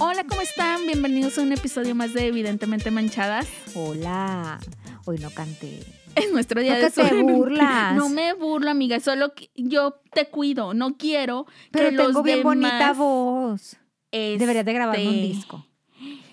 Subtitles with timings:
[0.00, 0.86] Hola, ¿cómo están?
[0.86, 3.46] Bienvenidos a un episodio más de Evidentemente Manchadas.
[3.74, 4.58] Hola.
[5.04, 5.80] Hoy no canté.
[6.16, 7.94] Es nuestro día No de que te burlas.
[7.94, 8.98] No me burlo, amiga.
[9.00, 10.74] Solo que yo te cuido.
[10.74, 13.76] No quiero Pero que tengo los bien demás, bonita voz.
[14.10, 15.66] este, Deberías de grabarme un disco.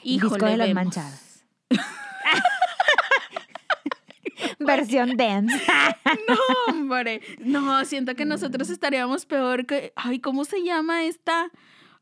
[0.03, 0.85] Híjole, disco de las vemos.
[0.85, 1.43] manchadas.
[4.59, 5.61] Versión dance.
[6.29, 6.37] No,
[6.73, 7.21] hombre.
[7.39, 9.91] No, siento que nosotros estaríamos peor que.
[9.95, 11.51] Ay, ¿cómo se llama esta?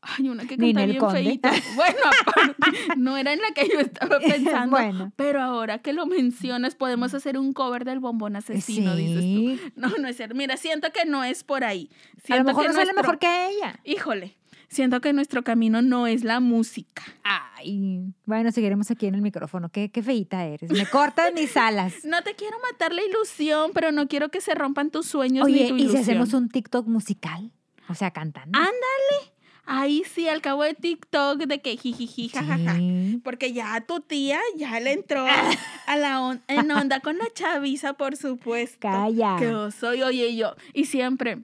[0.02, 1.50] Ay, una que canta bien feíta.
[1.74, 4.70] Bueno, aparte, no era en la que yo estaba pensando.
[4.76, 5.12] Bueno.
[5.16, 9.70] Pero ahora que lo mencionas, podemos hacer un cover del bombón asesino, dices tú.
[9.80, 10.34] No, no es cierto.
[10.34, 11.90] Mira, siento que no es por ahí.
[11.92, 13.80] A lo Siento mejor que no sale mejor que ella.
[13.84, 14.36] Híjole,
[14.68, 17.02] siento que nuestro camino no es la música.
[17.24, 19.70] Ay, bueno, seguiremos aquí en el micrófono.
[19.70, 20.70] Qué, qué feíta eres.
[20.70, 21.94] Me cortas mis alas.
[22.04, 25.54] No te quiero matar la ilusión, pero no quiero que se rompan tus sueños ni
[25.54, 26.02] Oye, tu ¿y si ilusión.
[26.02, 27.50] hacemos un TikTok musical?
[27.88, 28.58] O sea, cantando.
[28.58, 29.32] Ándale.
[29.66, 32.76] Ahí sí, al cabo de TikTok, de que jijiji, jajaja.
[32.76, 33.20] Sí.
[33.24, 35.26] Porque ya tu tía ya le entró
[35.86, 38.78] a la on- en onda con la chaviza, por supuesto.
[38.88, 39.36] Calla.
[39.38, 40.54] Que yo soy, oye, yo.
[40.72, 41.38] Y siempre,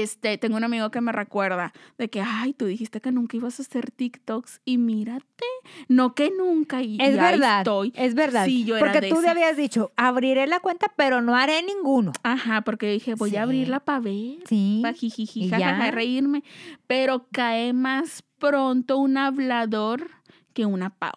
[0.00, 3.58] este, tengo un amigo que me recuerda de que, ay, tú dijiste que nunca ibas
[3.58, 5.44] a hacer TikToks y mírate,
[5.88, 6.82] no que nunca.
[6.82, 7.92] Y, Es y ahí verdad, estoy.
[7.96, 8.44] es verdad.
[8.46, 9.30] Sí, yo era Porque de tú esas.
[9.30, 12.12] habías dicho, abriré la cuenta, pero no haré ninguno.
[12.22, 13.36] Ajá, porque dije, voy Sí.
[13.36, 14.38] a abrirla para ver.
[14.48, 14.80] Sí.
[14.82, 16.42] para jijiji, jajaja, reírme.
[16.86, 20.10] Pero cae más pronto un hablador
[20.52, 21.12] que una Pau.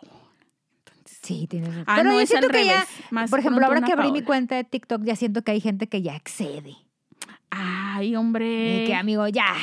[1.23, 1.83] Sí, tienes razón.
[1.87, 4.11] Ah, Pero no, yo es siento al que ya, más por ejemplo, ahora que abrí
[4.11, 6.75] mi cuenta de TikTok, ya siento que hay gente que ya excede.
[7.59, 8.83] Ay, hombre.
[8.87, 9.53] que, amigo, ya.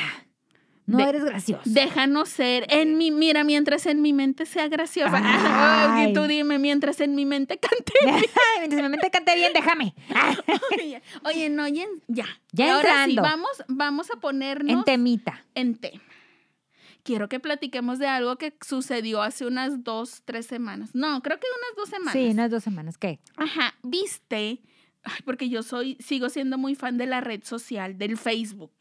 [0.87, 1.63] No De- eres gracioso.
[1.65, 2.67] Déjanos ser.
[2.69, 5.17] En mi, mira, mientras en mi mente sea graciosa.
[5.17, 6.07] Ay.
[6.09, 7.93] Ay, tú dime, mientras en mi mente cante.
[8.07, 9.95] Ay, Mientras me cante bien, déjame.
[10.79, 11.85] Oye, Oye, no, ya.
[12.09, 15.43] Ya, Ya ahora sí, vamos, vamos a ponernos En temita.
[15.55, 16.03] en tema.
[17.03, 20.95] Quiero que platiquemos de algo que sucedió hace unas dos, tres semanas.
[20.95, 22.13] No, creo que unas dos semanas.
[22.15, 22.97] Sí, unas dos semanas.
[22.99, 23.21] ¿Qué?
[23.37, 24.61] Ajá, viste,
[25.05, 28.73] Ay, porque yo soy, sigo siendo muy fan de la red social, del Facebook.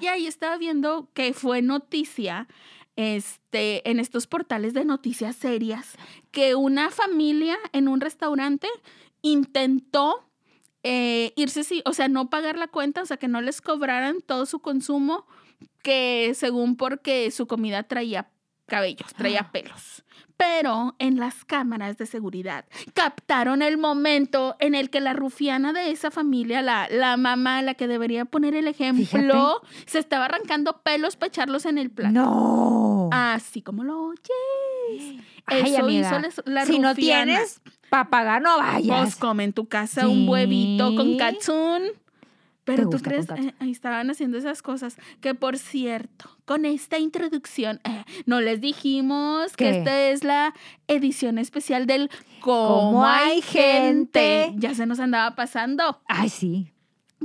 [0.00, 2.48] Y ahí estaba viendo que fue noticia,
[2.96, 5.96] este, en estos portales de noticias serias,
[6.30, 8.68] que una familia en un restaurante
[9.20, 10.24] intentó
[10.82, 14.22] eh, irse, sí, o sea, no pagar la cuenta, o sea, que no les cobraran
[14.22, 15.26] todo su consumo,
[15.82, 18.30] que según porque su comida traía
[18.66, 20.02] cabellos, traía pelos.
[20.36, 25.90] Pero en las cámaras de seguridad captaron el momento en el que la rufiana de
[25.90, 31.16] esa familia, la, la mamá, la que debería poner el ejemplo, se estaba arrancando pelos
[31.16, 32.12] para echarlos en el plato.
[32.12, 33.08] No.
[33.12, 35.22] Así como lo oyes.
[35.46, 39.16] Ay, Eso amiga, hizo les- la si no tienes para pagar, no Vos vayas.
[39.16, 41.82] come en tu casa un huevito con katsun.
[42.64, 44.96] ¿Te Pero tú crees, eh, ahí estaban haciendo esas cosas.
[45.20, 50.54] Que por cierto, con esta introducción, eh, no les dijimos que esta es la
[50.88, 54.52] edición especial del Cómo ¿Cómo hay gente.
[54.56, 56.00] Ya se nos andaba pasando.
[56.06, 56.72] Ay, sí.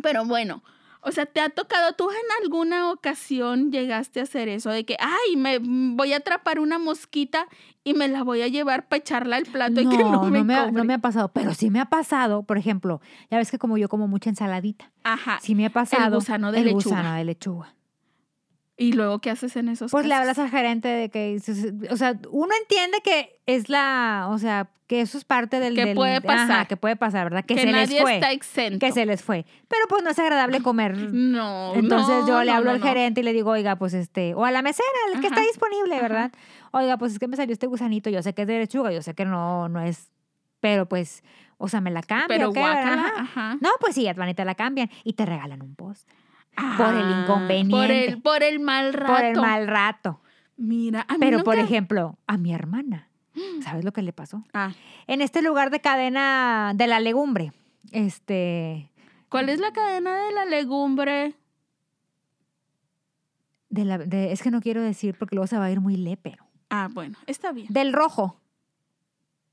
[0.01, 0.63] Pero bueno,
[1.01, 4.97] o sea, ¿te ha tocado, tú en alguna ocasión llegaste a hacer eso de que,
[4.99, 7.47] ay, me voy a atrapar una mosquita
[7.83, 10.59] y me la voy a llevar para echarla al plato y que no me, ha,
[10.65, 10.71] cobre"?
[10.71, 13.77] no me ha pasado, pero sí me ha pasado, por ejemplo, ya ves que como
[13.77, 15.39] yo como mucha ensaladita, Ajá.
[15.41, 16.83] sí me ha pasado gusano de el lechuga.
[16.83, 17.75] gusano de lechuga.
[18.81, 21.39] ¿Y luego qué haces en esos Pues le hablas al gerente de que,
[21.89, 25.75] o sea, uno entiende que es la, o sea, que eso es parte del...
[25.75, 26.67] Que del- puede ajá, pasar.
[26.67, 27.45] que puede pasar, ¿verdad?
[27.45, 28.15] Que, que se nadie les fue.
[28.15, 28.79] está exento.
[28.85, 29.45] Que se les fue.
[29.69, 30.97] Pero pues no es agradable comer.
[30.97, 34.33] No, Entonces no, yo le hablo no, al gerente y le digo, oiga, pues este,
[34.33, 35.35] o a la mesera, el que Ajá.
[35.35, 36.01] está disponible, Ajá.
[36.01, 36.31] ¿verdad?
[36.71, 39.01] Oiga, pues es que me salió este gusanito, yo sé que es de lechuga, yo
[39.01, 40.09] sé que no, no es,
[40.59, 41.23] pero pues,
[41.57, 43.05] o sea, me la cambia, Pero ¿o qué, verdad?
[43.15, 43.57] ajá.
[43.61, 45.75] No, pues sí, a te la cambian y te regalan un
[46.55, 46.77] post.
[46.77, 47.71] por el Ah, inconveniente.
[47.75, 49.13] Por el, por el mal rato.
[49.13, 50.21] Por el mal rato.
[50.57, 53.07] Mira, a mí Pero, por ejemplo, a mi hermana,
[53.63, 54.43] ¿sabes lo que le pasó?
[54.53, 54.71] Ah,
[55.07, 57.51] En este lugar de cadena de la legumbre,
[57.91, 58.91] este,
[59.29, 61.33] ¿Cuál es la cadena de la legumbre?
[63.69, 65.95] de la, de- es que no quiero decir porque luego se va a ir muy
[65.95, 66.45] lepero.
[66.69, 67.67] Ah, bueno, está bien.
[67.69, 68.39] Del rojo,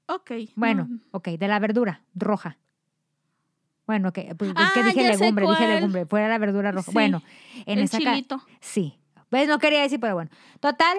[0.06, 0.32] Ok.
[0.56, 0.98] bueno, no.
[1.12, 2.58] ok, de la verdura roja.
[3.88, 6.90] Bueno, que pues, es Ah, que dije legumbre, dije legumbre, fuera la verdura roja.
[6.90, 7.22] Sí, Bueno,
[7.66, 8.40] en el esa chilito.
[8.60, 8.94] sí.
[9.30, 10.30] Pues no quería decir, pero bueno.
[10.60, 10.98] Total,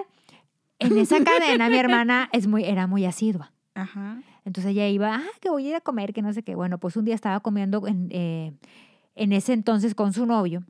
[0.78, 3.52] en esa cadena mi hermana es muy, era muy asidua.
[3.74, 4.18] Ajá.
[4.44, 6.54] Entonces ella iba, ah, que voy a ir a comer, que no sé qué.
[6.56, 8.52] Bueno, pues un día estaba comiendo en, eh,
[9.14, 10.64] en ese entonces con su novio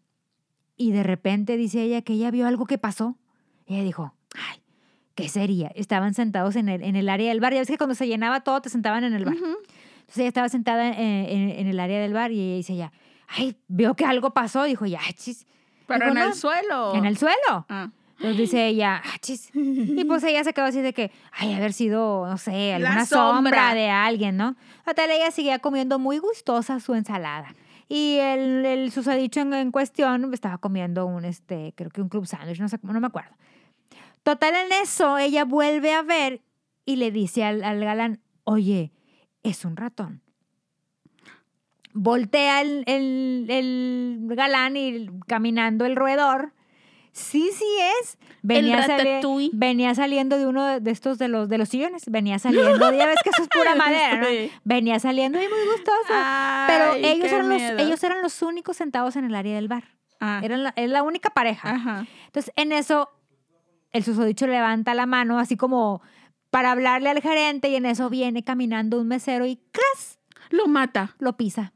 [0.76, 3.16] y de repente dice ella que ella vio algo que pasó.
[3.66, 4.61] Y ella dijo, ay,
[5.14, 5.69] ¿qué sería?
[5.75, 7.52] Estaban sentados en el, en el área del bar.
[7.55, 9.37] Ya ves que cuando se llenaba todo te sentaban en el bar.
[10.10, 12.90] Entonces ella estaba sentada en, en- en el área del bar y ella dice ya,
[13.28, 14.64] ay, veo que algo pasó.
[14.64, 15.46] Dijo, ya, chis.
[15.86, 16.34] Pero Dijo, en el "No".
[16.34, 16.94] suelo.
[16.96, 17.66] En el suelo.
[17.68, 17.90] Ah.
[18.16, 19.50] Entonces dice ella, "Ah, chis".
[19.54, 23.34] Y pues ella se quedó así de que, ay, haber sido, no sé, alguna sombra.
[23.60, 23.74] sombra.
[23.74, 24.56] de alguien, ¿no?
[24.84, 27.54] Total, ella seguía comiendo muy gustosa su ensalada.
[27.88, 32.26] Y el, el susodicho en, en cuestión estaba comiendo un, este, creo que un club
[32.26, 33.30] sándwich, no sé, no me acuerdo.
[34.22, 36.42] Total, en eso, ella vuelve a ver
[36.84, 38.92] y le dice al, al galán, oye,
[39.42, 40.22] es un ratón.
[41.92, 46.52] Voltea el, el, el galán y caminando el roedor.
[47.12, 47.64] Sí, sí
[48.00, 48.16] es.
[48.42, 52.04] Venía, sali- venía saliendo de uno de estos de los, de los sillones.
[52.08, 52.78] Venía saliendo.
[52.92, 54.25] Ya ves que eso es pura madera.
[54.62, 56.14] Venía saliendo y muy gustoso.
[56.69, 59.84] Pero ellos eran, los, ellos eran los únicos sentados en el área del bar.
[60.20, 61.75] Ah, Eran la, es la única pareja.
[61.75, 62.06] Ajá.
[62.26, 63.08] Entonces, en eso,
[63.90, 66.02] el susodicho levanta la mano así como
[66.50, 70.19] para hablarle al gerente y en eso viene caminando un mesero y ¡cras!
[70.50, 71.14] Lo mata.
[71.19, 71.73] lo pisa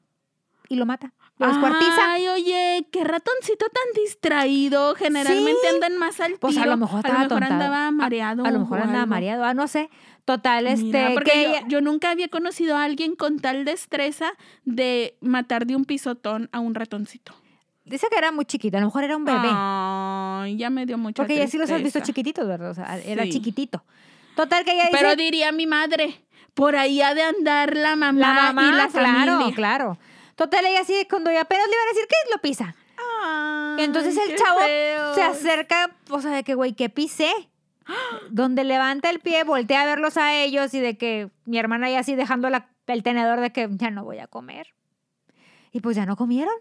[0.69, 1.13] y lo mata.
[1.39, 2.13] Lo descuartiza.
[2.13, 4.95] Ay, oye, qué ratoncito tan distraído.
[4.95, 5.75] Generalmente Sí.
[5.75, 7.53] andan más al Pues a lo mejor estaba atontado.
[7.55, 8.45] andaba mareado.
[8.45, 9.11] A lo mejor andaba algo.
[9.11, 9.91] mareado, ah, no sé.
[10.25, 14.33] Total, este, Mira, que yo, ella- yo nunca había conocido a alguien con tal destreza
[14.65, 17.35] de matar de un pisotón a un ratoncito.
[17.85, 19.49] dice que era muy chiquito, a lo mejor era un bebé.
[19.53, 22.71] Ay, ya me dio mucha porque ya sí los has visto chiquititos, ¿verdad?
[22.71, 23.85] O sea, era chiquitito.
[24.35, 24.97] Total, que ella dice...
[24.99, 28.89] Pero diría mi madre, por ahí ha de andar la mamá, la mamá, y la
[28.89, 29.55] claro, familia.
[29.55, 29.99] claro.
[30.35, 32.75] Total, ella así, cuando ya apenas le iban a decir que lo pisa.
[33.25, 34.61] Ay, entonces el qué chavo
[35.15, 37.31] se acerca, o sea, de que, güey, que pisé.
[38.31, 41.99] Donde levanta el pie, voltea a verlos a ellos y de que mi hermana ya
[42.01, 44.69] así dejando la- el tenedor de que ya no voy a comer.
[45.71, 46.55] Y pues ya no comieron.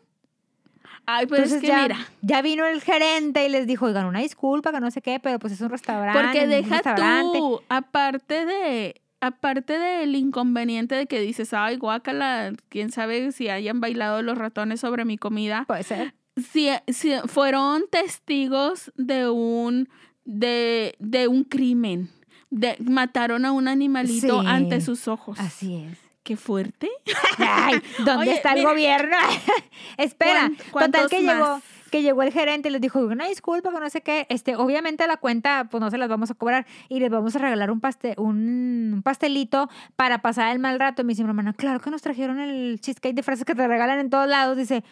[1.06, 4.06] Ay, pues Entonces es que ya, mira, ya vino el gerente y les dijo, oigan,
[4.06, 6.20] una disculpa, que no sé qué, pero pues es un restaurante.
[6.22, 7.38] porque deja restaurante".
[7.38, 13.82] tú, aparte de, aparte del inconveniente de que dices, ay, guácala, quién sabe si hayan
[13.82, 16.14] bailado los ratones sobre mi comida, Puede ser.
[16.38, 19.90] si, si fueron testigos de un,
[20.26, 22.10] de, de un crimen.
[22.50, 24.48] De, mataron a un animalito Sí.
[24.48, 25.40] ante sus ojos.
[25.40, 25.98] Así es.
[26.24, 26.90] Qué fuerte.
[27.38, 28.70] Ay, ¿dónde Oye, está el mira.
[28.72, 29.18] gobierno?
[29.98, 31.64] Espera, ¿Cuán- total que llegó, más?
[31.92, 35.06] que llegó el gerente y les dijo, una disculpa, que no sé qué, este, obviamente
[35.06, 37.82] la cuenta, pues no se las vamos a cobrar y les vamos a regalar un,
[37.82, 41.02] paste, un, pastelito para pasar el mal rato.
[41.02, 43.68] Y me dice mi hermana, claro que nos trajeron el cheesecake de fresas que te
[43.68, 44.56] regalan en todos lados.
[44.56, 44.84] Dice,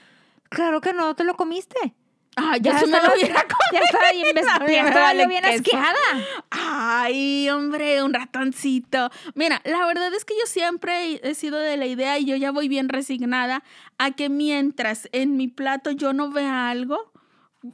[0.50, 1.96] claro que no, te lo comiste.
[2.38, 4.42] Ay, ya, se me lo estaba- hubiera Ya estaba bien, ya
[4.88, 5.98] estaba bien asqueada.
[6.50, 9.10] Ay, hombre, un ratoncito.
[9.36, 12.52] Mira, la verdad es que yo siempre he sido de la idea y yo ya
[12.52, 13.64] voy bien resignada
[13.98, 17.12] a que mientras en mi plato yo no vea algo,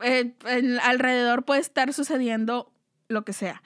[0.02, 2.72] eh, en- alrededor puede estar sucediendo
[3.10, 3.62] lo que sea.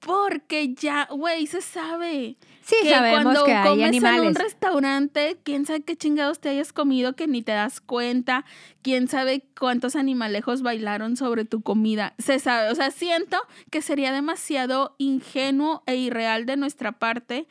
[0.00, 2.36] Porque ya, güey, se sabe.
[2.70, 6.50] Sí, que sabemos cuando que hay comes en un restaurante, quién sabe qué chingados te
[6.50, 8.44] hayas comido que ni te das cuenta,
[8.82, 12.14] quién sabe cuántos animalejos bailaron sobre tu comida.
[12.18, 13.38] Se sabe, o sea, siento
[13.70, 17.48] que sería demasiado ingenuo e irreal de nuestra parte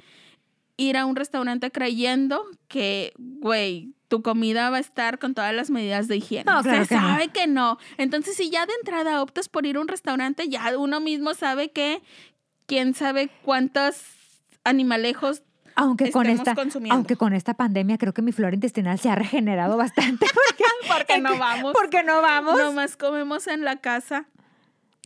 [0.77, 5.69] ir a un restaurante creyendo que, güey, tu comida va a estar con todas las
[5.69, 6.49] medidas de higiene.
[6.49, 7.01] No, claro Se que no.
[7.01, 7.77] sabe que no.
[7.97, 11.71] Entonces, si ya de entrada optas por ir a un restaurante, ya uno mismo sabe
[11.71, 12.01] que
[12.65, 14.18] quién sabe cuántos
[14.63, 15.43] animalejos
[15.75, 16.95] Aunque con, esta, consumiendo.
[16.95, 20.25] aunque con esta pandemia creo que mi flora intestinal se ha regenerado bastante.
[20.35, 21.73] Porque, porque no vamos.
[21.73, 22.57] porque no vamos.
[22.57, 24.27] Nomás comemos en la casa.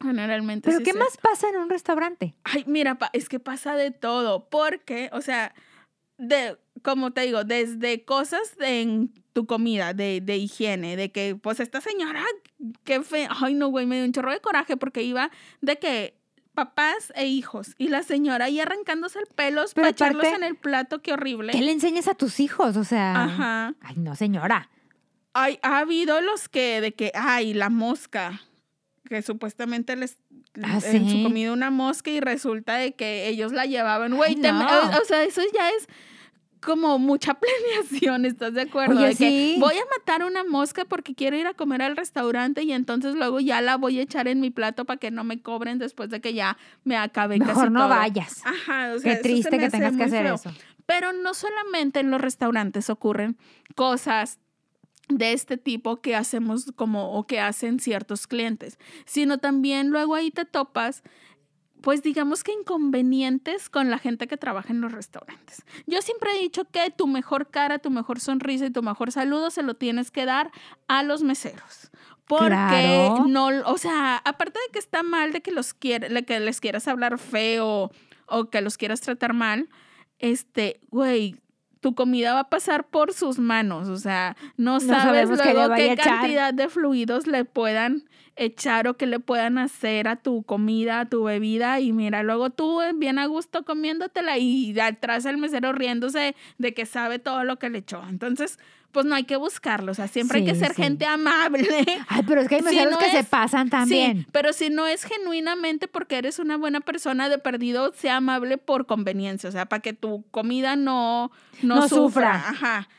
[0.02, 0.68] Generalmente.
[0.70, 2.36] Pero sí ¿qué más pasa en un restaurante?
[2.44, 4.50] Ay, mira, es que pasa de todo.
[4.50, 5.54] Porque, o sea,
[6.18, 11.36] de, como te digo, desde cosas de- en tu comida, de, de higiene, de que,
[11.36, 12.24] pues, esta señora,
[12.84, 13.28] qué fe.
[13.42, 15.30] Ay, no, güey, me dio un chorro de coraje porque iba
[15.62, 16.18] de que
[16.54, 21.02] papás e hijos y la señora ahí arrancándose el pelo para echarlos en el plato,
[21.02, 21.52] qué horrible.
[21.54, 22.78] ¿Qué le enseñas a tus hijos?
[22.78, 23.74] O sea, Ajá.
[23.82, 24.70] ay, no, señora.
[25.34, 28.42] Hay, ha habido los que, de que, ay, la mosca,
[29.10, 30.18] que supuestamente les,
[30.62, 31.12] Ah, en ¿sí?
[31.18, 34.16] su comida una mosca y resulta de que ellos la llevaban.
[34.16, 34.60] Güey, Ay, no.
[34.68, 35.88] o, o sea, eso ya es
[36.64, 38.98] como mucha planeación, ¿estás de acuerdo?
[38.98, 39.56] Oye, de que sí.
[39.60, 43.40] voy a matar una mosca porque quiero ir a comer al restaurante y entonces luego
[43.40, 46.22] ya la voy a echar en mi plato para que no me cobren después de
[46.22, 47.90] que ya me acabé Mejor casi no todo.
[47.90, 48.42] vayas.
[48.46, 50.36] Ajá, o sea, Qué triste que tengas que hacer feo.
[50.36, 50.52] eso.
[50.86, 53.38] Pero no solamente en los restaurantes ocurren
[53.76, 54.40] cosas
[55.10, 60.32] de este tipo que hacemos como o que hacen ciertos clientes, sino también luego ahí
[60.32, 61.04] te topas
[61.84, 65.66] pues digamos que inconvenientes con la gente que trabaja en los restaurantes.
[65.86, 69.52] Yo siempre he dicho que tu mejor cara, tu mejor sonrisa y tu mejor saludo
[69.52, 70.50] se lo tienes que dar
[70.88, 71.92] a los meseros.
[72.26, 73.26] Porque Claro.
[73.28, 76.62] no, o sea, aparte de que está mal de que los quiere, de que les
[76.62, 77.92] quieras hablar feo
[78.28, 79.68] o que los quieras tratar mal,
[80.20, 81.36] este, güey,
[81.82, 86.54] tu comida va a pasar por sus manos, o sea, no, sabes luego qué cantidad
[86.54, 91.24] de fluidos le puedan echar o que le puedan hacer a tu comida, a tu
[91.24, 96.36] bebida y mira, luego tú eh, bien a gusto comiéndotela y atrás el mesero riéndose
[96.58, 98.02] de que sabe todo lo que le echó.
[98.10, 98.58] Entonces,
[98.92, 100.84] pues no hay que buscarlo, o sea, siempre hay que ser sí.
[100.84, 101.68] gente amable.
[102.08, 104.20] Ay, pero es que hay Si meseros no que se pasan también.
[104.20, 108.58] Sí, pero si no es genuinamente porque eres una buena persona de perdido, sea amable
[108.60, 111.32] por conveniencia, o sea, para que tu comida no,
[111.64, 111.98] no, No sufra.
[111.98, 112.50] sufra.
[112.50, 112.90] Ajá.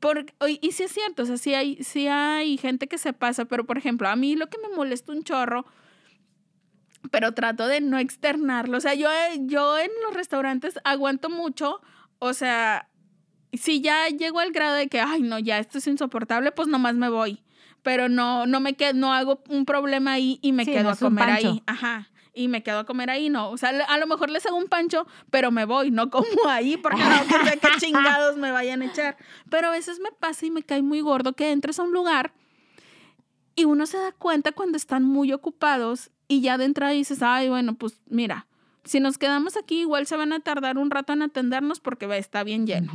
[0.00, 3.12] Por, y, y sí es cierto, o sea, sí hay, sí hay gente que se
[3.12, 5.64] pasa, pero por ejemplo, a mí lo que me molesta un chorro,
[7.10, 8.78] pero trato de no externarlo.
[8.78, 9.08] O sea, yo,
[9.40, 11.80] yo en los restaurantes aguanto mucho,
[12.18, 12.88] o sea,
[13.52, 16.94] si ya llego al grado de que, ay, no, ya esto es insoportable, pues nomás
[16.94, 17.42] me voy.
[17.82, 20.90] Pero no, no me quedo, no hago un problema ahí y me Sí, quedo no
[20.90, 21.62] a comer ahí.
[21.66, 22.08] Ajá.
[22.34, 23.50] Y me quedo a comer ahí, no.
[23.50, 26.76] O sea, a lo mejor les hago un pancho, pero me voy, no como ahí,
[26.76, 29.16] porque no sé qué chingados me vayan a echar.
[29.50, 32.32] Pero a veces me pasa y me cae muy gordo que entres a un lugar
[33.56, 37.48] y uno se da cuenta cuando están muy ocupados y ya de entrada dices, ay,
[37.48, 38.46] bueno, pues mira,
[38.84, 42.44] si nos quedamos aquí igual se van a tardar un rato en atendernos porque está
[42.44, 42.92] bien lleno.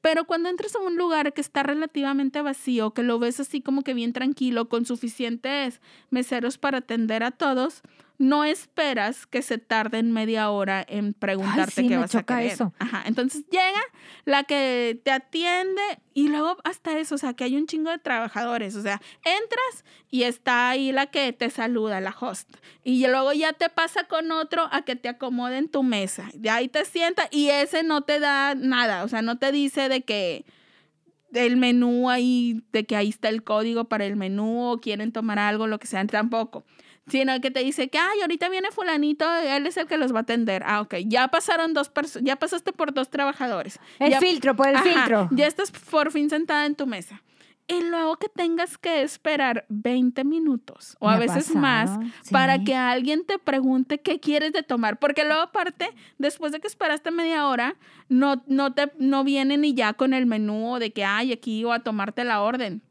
[0.00, 3.82] Pero cuando entras a un lugar que está relativamente vacío, que lo ves así como
[3.82, 5.80] que bien tranquilo, con suficientes
[6.10, 7.82] meseros para atender a todos,
[8.22, 12.36] no esperas que se tarden media hora en preguntarte sí, qué me vas a choca
[12.36, 12.52] querer.
[12.52, 12.72] eso.
[12.78, 13.82] Ajá, entonces llega
[14.24, 15.82] la que te atiende
[16.14, 19.84] y luego hasta eso, o sea, que hay un chingo de trabajadores, o sea, entras
[20.08, 22.48] y está ahí la que te saluda, la host,
[22.84, 26.48] y luego ya te pasa con otro a que te acomode en tu mesa, de
[26.48, 30.02] ahí te sienta y ese no te da nada, o sea, no te dice de
[30.02, 30.44] que
[31.32, 35.40] el menú ahí, de que ahí está el código para el menú o quieren tomar
[35.40, 36.64] algo, lo que sea, tampoco.
[37.08, 40.18] Sino que te dice que, ay, ahorita viene fulanito, él es el que los va
[40.18, 40.62] a atender.
[40.64, 43.80] Ah, ok, ya pasaron dos personas, ya pasaste por dos trabajadores.
[43.98, 45.28] El Ya- filtro, por el Ajá, filtro.
[45.32, 47.20] Ya estás por fin sentada en tu mesa.
[47.68, 51.90] Y luego que tengas que esperar 20 minutos o Me a veces más
[52.30, 54.98] para que alguien te pregunte qué quieres de tomar.
[54.98, 57.76] Porque luego aparte, después de que esperaste media hora,
[58.08, 61.72] no, no, te, no vienen y ya con el menú de que, ay, aquí o
[61.72, 62.82] a tomarte la orden.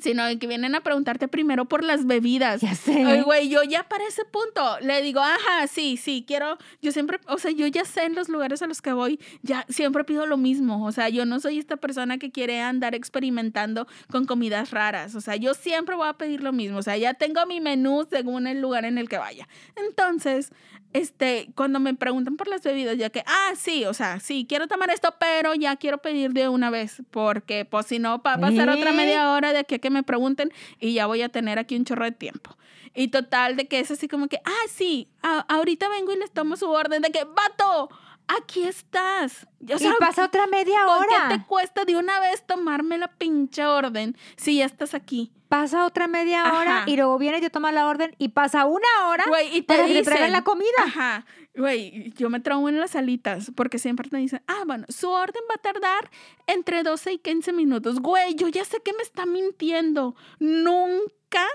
[0.00, 2.60] Sino que vienen a preguntarte primero por las bebidas.
[2.60, 3.02] Ya sé.
[3.04, 7.18] Ay, güey, yo ya para ese punto le digo, ajá, sí, sí, quiero, yo siempre,
[7.28, 10.26] o sea, yo ya sé en los lugares a los que voy, ya siempre pido
[10.26, 14.70] lo mismo, o sea, yo no soy esta persona que quiere andar experimentando con comidas
[14.70, 17.60] raras, o sea, yo siempre voy a pedir lo mismo, o sea, ya tengo mi
[17.60, 19.48] menú según el lugar en el que vaya.
[19.76, 20.50] Entonces,
[20.92, 24.66] este, cuando me preguntan por las bebidas, ya que, ah, sí, o sea, sí, quiero
[24.66, 28.40] tomar esto, pero ya quiero pedir de una vez, porque pues si no, va a
[28.40, 28.94] pasar otra ¿Eh?
[28.94, 30.50] media hora de aquí a que me pregunten
[30.80, 32.56] y ya voy a tener aquí un chorro de tiempo.
[32.94, 36.30] Y total, de que es así como que, ah, sí, a- ahorita vengo y les
[36.30, 37.90] tomo su orden, de que, vato,
[38.28, 39.46] aquí estás.
[39.72, 41.28] O sea, y pasa otra media ¿por qué hora.
[41.28, 45.32] te cuesta de una vez tomarme la pinche orden si ya estás aquí?
[45.48, 48.88] Pasa otra media hora y luego viene y te toma la orden y pasa una
[49.06, 50.66] hora Güey, y te para que te dicen, traigan la comida.
[50.84, 51.24] Ajá.
[51.54, 55.42] Güey, yo me traumo en las alitas porque siempre te dicen, ah, bueno, su orden
[55.48, 56.10] va a tardar
[56.46, 58.00] entre 12 y 15 minutos.
[58.00, 60.16] Güey, yo ya sé que me está mintiendo.
[60.40, 61.46] Nunca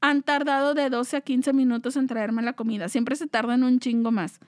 [0.00, 2.88] han tardado de 12 a 15 minutos en traerme la comida.
[2.88, 4.40] Siempre se tardan un chingo más.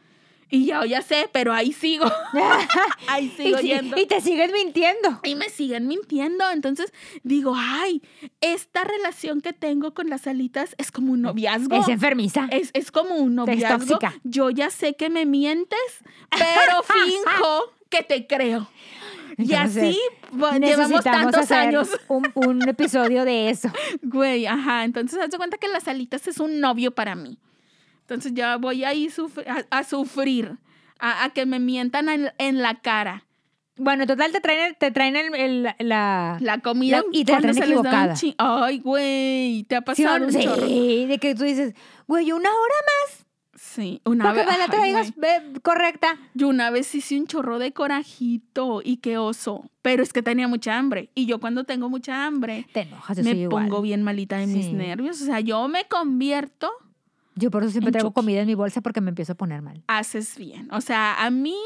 [0.54, 2.04] Y ya, ya sé, pero ahí sigo.
[3.08, 3.96] ahí y, sigo si- yendo.
[3.98, 5.18] y te sigues mintiendo.
[5.24, 6.44] Y me siguen mintiendo.
[6.50, 6.92] Entonces
[7.22, 8.02] digo, ay,
[8.42, 11.74] esta relación que tengo con las alitas es como un noviazgo.
[11.74, 12.48] Es enfermiza.
[12.50, 13.78] Es, es como un noviazgo.
[13.78, 14.14] tóxica.
[14.24, 15.78] Yo ya sé que me mientes,
[16.28, 18.68] pero finjo que te creo.
[19.38, 19.98] Y así
[20.60, 21.88] llevamos tantos hacer años.
[22.08, 23.70] Un, un episodio de eso.
[24.02, 24.84] Güey, ajá.
[24.84, 27.38] Entonces, haz de cuenta que las alitas es un novio para mí.
[28.14, 30.56] Entonces, ya voy ahí sufri- a, a sufrir,
[30.98, 33.24] a, a que me mientan en, en la cara.
[33.76, 36.36] Bueno, en total te traen, te traen el- el- la...
[36.40, 38.14] La comida La- y te la traen equivocada.
[38.38, 40.66] Ay, güey, te ha ¿Sí, pasado o- un chorro.
[40.66, 41.74] sí, de que tú dices,
[42.06, 42.74] güey, una hora
[43.54, 44.52] Sí, una para que vez.
[44.52, 45.12] me la traigas
[45.62, 46.18] correcta.
[46.34, 50.48] Yo una vez hice un chorro de corajito y qué oso, pero es que tenía
[50.48, 51.10] mucha hambre.
[51.14, 53.68] Y yo cuando tengo mucha hambre, Te enojas, yo me soy igual.
[53.68, 54.72] pongo bien malita de mis Sí.
[54.72, 55.20] nervios.
[55.22, 56.70] O sea, yo me convierto,
[57.34, 58.14] Yo por eso siempre en traigo Chucky.
[58.14, 59.82] comida en mi bolsa porque me empiezo a poner mal.
[59.88, 60.68] haces bien.
[60.72, 61.56] O sea, a mí,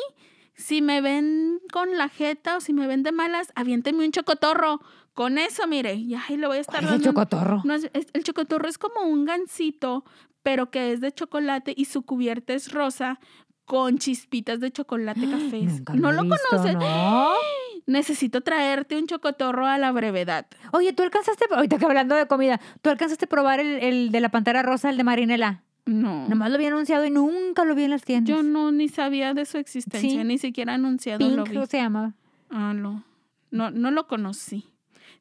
[0.55, 4.81] si me ven con la jeta o si me ven de malas, aviéntenme un chocotorro.
[5.15, 7.63] Con eso, mire, y ahí le voy a estar ¿Cuál es el chocotorro?
[7.65, 10.05] No, es- el chocotorro es como un gansito,
[10.43, 13.19] pero que es de chocolate y su cubierta es rosa
[13.65, 15.63] con chispitas de chocolate café.
[15.95, 16.75] ¿No lo visto, conoces?
[16.75, 16.81] ¿no?
[17.87, 20.47] Necesito traerte un chocotorro a la brevedad.
[20.73, 24.21] Oye, tú alcanzaste, ahorita que hablando de comida, tú alcanzaste a probar el, el de
[24.21, 25.63] la pantera rosa, el de Marinela.
[25.85, 26.27] No.
[26.29, 28.29] Nomás lo había anunciado y nunca lo vi en las tiendas.
[28.37, 30.25] Yo no ni sabía de su existencia, Sí.
[30.25, 31.67] ni siquiera anunciado lo Pink vi.
[31.69, 32.15] se llama.
[32.51, 33.05] Ah, no.
[33.53, 34.65] No, no lo conocí.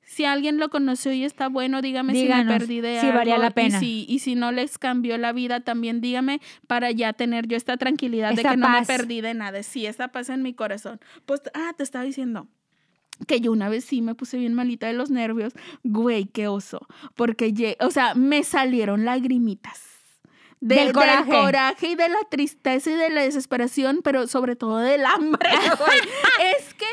[0.08, 3.44] Si alguien lo conoció y está bueno, dígame si me perdí de si valía algo,
[3.46, 3.78] la pena.
[3.78, 7.58] Y si, y si no les cambió la vida, también dígame para ya tener yo
[7.58, 9.64] esta tranquilidad de que no me perdí de nada.
[9.64, 11.00] Sí, esa paz en mi corazón.
[11.26, 12.48] Pues, ah, te estaba diciendo
[13.28, 15.54] que yo una vez sí me puse bien malita de los nervios.
[15.84, 16.86] Güey, qué oso.
[17.16, 19.82] Porque, o sea, me salieron lagrimitas.
[20.62, 21.30] De- Del coraje.
[21.32, 26.00] coraje y de la tristeza y de la desesperación, pero sobre todo del hambre, güey.
[26.58, 26.86] es que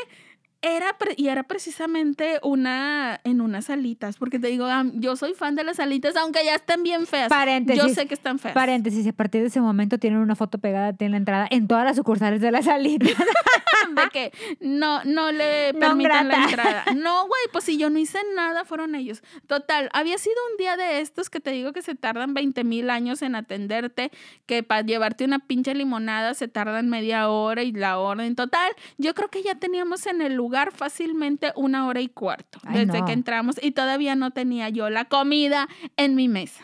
[0.63, 5.63] era, y era precisamente una, en unas alitas, porque te digo, yo soy fan de
[5.65, 7.27] las alitas, aunque ya estén bien feas.
[7.27, 7.83] Paréntesis.
[7.83, 8.53] Yo sé que están feas.
[8.53, 11.83] Paréntesis, a partir de ese momento tienen una foto pegada en la entrada en todas
[11.83, 13.05] las sucursales de la salida.
[13.93, 16.85] de que no, no le No permitan la entrada.
[16.95, 19.21] No, güey, pues si yo no hice nada, fueron ellos.
[19.47, 22.89] Total, había sido un día de estos que te digo que se tardan 20 mil
[22.89, 24.11] años en atenderte,
[24.45, 28.35] que para llevarte una pinche limonada se tardan media hora y la orden.
[28.35, 32.85] Total, yo creo que ya teníamos en el lugar fácilmente una hora y cuarto Ay,
[32.85, 33.05] desde no.
[33.05, 35.67] que entramos y todavía no tenía yo la comida
[35.97, 36.63] en mi mesa.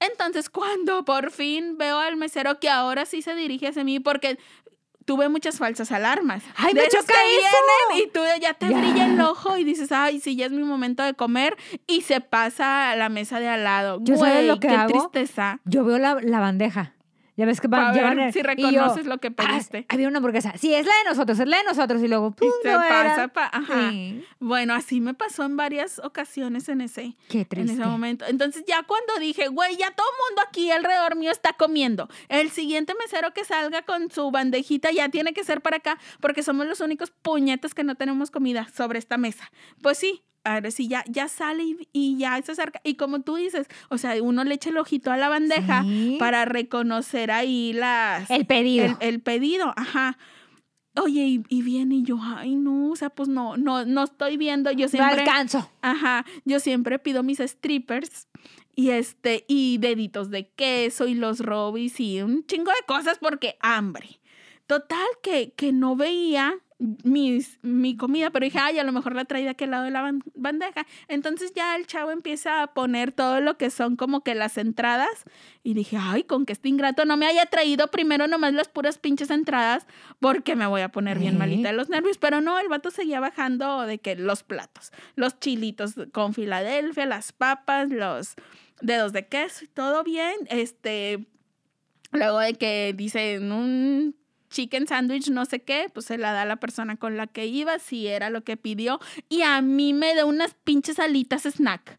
[0.00, 4.36] Entonces, cuando por fin veo al mesero que ahora sí se dirige hacia mí, porque
[5.04, 6.42] tuve muchas falsas alarmas.
[6.56, 7.56] ¡Ay, De me choca que eso!
[7.90, 8.78] vienen y tú ya te Ya.
[8.78, 12.20] brilla el ojo y dices, ay, sí, ya es mi momento de comer y se
[12.20, 13.98] pasa a la mesa de al lado.
[14.02, 14.88] ¿Yo Güey, lo que qué hago?
[15.10, 15.60] tristeza.
[15.64, 16.94] Yo veo la, la bandeja.
[17.34, 19.86] Ya ves que van, A ver si y yo, reconoces lo que "Ah, pediste.
[19.88, 20.52] había una hamburguesa.
[20.58, 22.02] Sí, es la de nosotros, es la de nosotros.
[22.02, 22.50] Y luego, Y ¡pum!
[22.64, 22.88] no era.
[22.88, 23.90] pasa pa- ajá.
[23.90, 24.24] Sí.
[24.38, 28.26] Bueno, así me pasó en varias ocasiones en ese, Qué en ese momento.
[28.28, 32.08] Entonces ya cuando dije, güey, ya todo el mundo aquí alrededor mío está comiendo.
[32.28, 36.42] El siguiente mesero que salga con su bandejita ya tiene que ser para acá porque
[36.42, 39.50] somos los únicos puñetas que no tenemos comida sobre esta mesa.
[39.80, 40.22] Pues sí.
[40.44, 42.80] Ahora sí, ya, ya sale y, y ya se acerca.
[42.84, 46.16] Y como tú dices, o sea, uno le echa el ojito a la bandeja Sí.
[46.18, 48.84] para reconocer ahí las, El pedido.
[48.86, 50.18] el, el pedido, ajá.
[51.00, 54.36] Oye, y, y viene y yo, ay, no, o sea, pues no, no, no estoy
[54.36, 54.70] viendo.
[54.72, 55.70] Yo no siempre, alcanzo.
[55.80, 58.28] ajá, yo siempre pido mis strippers
[58.74, 63.56] y este, y deditos de queso y los robis y un chingo de cosas porque
[63.60, 64.20] hambre.
[64.66, 66.54] Total, que, que no veía
[67.04, 69.90] mis, mi comida, pero dije, ay, a lo mejor la traí de aquel lado de
[69.92, 70.84] la ban- bandeja.
[71.08, 75.24] Entonces ya el chavo empieza a poner todo lo que son como que las entradas.
[75.62, 78.98] Y dije, ay, con que este ingrato no me haya traído primero nomás las puras
[78.98, 79.86] pinches entradas,
[80.18, 82.18] porque me voy a poner bien malita de los nervios.
[82.18, 87.32] Pero no, el vato seguía bajando de que los platos, los chilitos con Filadelfia, las
[87.32, 88.34] papas, los
[88.80, 90.34] dedos de queso todo bien.
[90.48, 91.26] Este,
[92.10, 94.16] luego de que dicen un
[94.52, 97.46] chicken sandwich, no sé qué, pues se la da a la persona con la que
[97.46, 99.00] iba, si era lo que pidió.
[99.28, 101.98] Y a mí me da unas pinches alitas snack.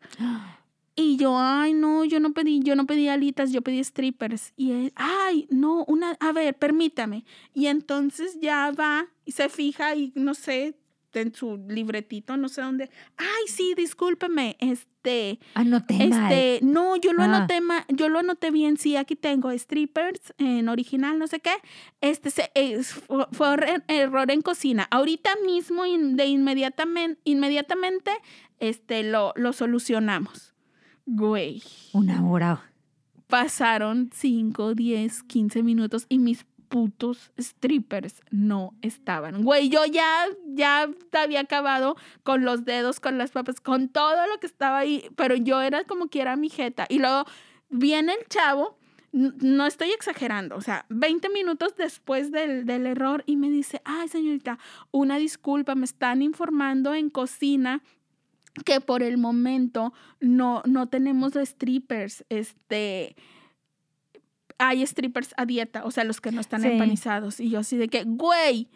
[0.96, 4.54] Y yo, ay, no, yo no pedí, yo no pedí alitas, yo pedí strippers.
[4.56, 7.26] Y él, ay, no, una, a ver, permítame.
[7.54, 10.76] Y entonces ya va y se fija y no sé,
[11.22, 12.90] en su libretito, no sé dónde.
[13.18, 16.32] Ay, sí, discúlpeme, este, Anoté mal.
[16.32, 17.26] este, no, yo lo Ah.
[17.26, 21.54] anoté ma- yo lo anoté bien, sí, aquí tengo strippers en original, no sé qué.
[22.02, 24.88] Este se- es- fue, fue er- error en cocina.
[24.92, 28.12] Ahorita mismo de inmediatamente, inmediatamente
[28.60, 30.54] este lo, lo solucionamos.
[31.06, 32.72] Güey, Una hora.
[33.28, 39.44] pasaron 5, 10, 15 minutos y mis putos strippers no estaban.
[39.44, 44.40] Güey, yo ya, ya había acabado con los dedos, con las papas, con todo lo
[44.40, 46.88] que estaba ahí, pero yo era como que era mi jeta.
[46.90, 47.26] Y luego
[47.70, 48.80] viene el chavo,
[49.12, 54.08] no estoy exagerando, o sea, 20 minutos después del, del error y me dice, ay
[54.08, 54.58] señorita,
[54.90, 57.84] una disculpa, me están informando en cocina
[58.66, 63.16] que por el momento no, no tenemos strippers, este,
[64.68, 66.68] hay strippers a dieta, o sea, los que no están Sí.
[66.70, 67.40] empanizados.
[67.40, 68.70] Y yo así de que, güey,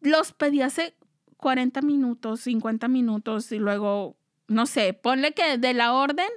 [0.00, 0.94] los pedí hace
[1.36, 4.16] 40 minutos, 50 minutos y luego,
[4.48, 6.28] no sé, ponle que de la orden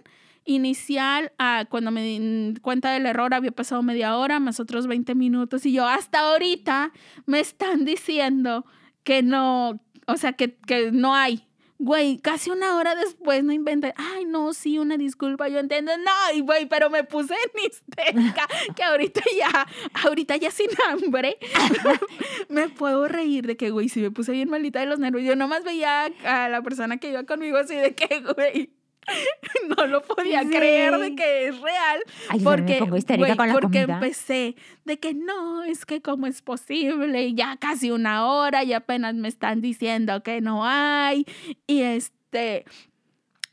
[0.45, 5.15] inicial a cuando me di cuenta del error había pasado media hora más otros 20
[5.15, 6.91] minutos y yo hasta ahorita
[7.25, 8.65] me están diciendo
[9.03, 11.47] que no, o sea, que, que no hay.
[11.79, 13.93] Güey, casi una hora después no inventé.
[13.97, 15.91] Ay, no, sí, una disculpa, yo entiendo.
[15.97, 19.67] No, y güey, pero me puse en histérica que ahorita ya,
[20.05, 21.37] ahorita ya sin hambre,
[22.49, 25.25] me puedo reír de que, güey, si me puse bien malita de los nervios.
[25.25, 28.69] Yo nomás veía a la persona que iba conmigo así de que, güey,
[29.77, 30.49] no lo podía Sí.
[30.49, 31.99] creer de que es real.
[32.29, 33.93] Ay, Porque, me pongo con la porque comida.
[33.95, 39.15] empecé de que no, es que cómo es posible, ya casi una hora y apenas
[39.15, 41.25] me están diciendo que no hay.
[41.67, 42.65] Y este,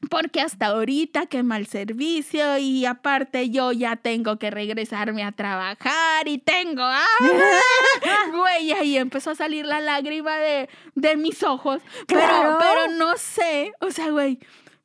[0.09, 6.27] porque hasta ahorita qué mal servicio y aparte yo ya tengo que regresarme a trabajar
[6.27, 6.83] y tengo.
[8.33, 11.83] Güey, ahí empezó a salir la lágrima de, de mis ojos.
[12.07, 12.57] Claro.
[12.59, 14.39] Pero, pero no sé, o sea, güey,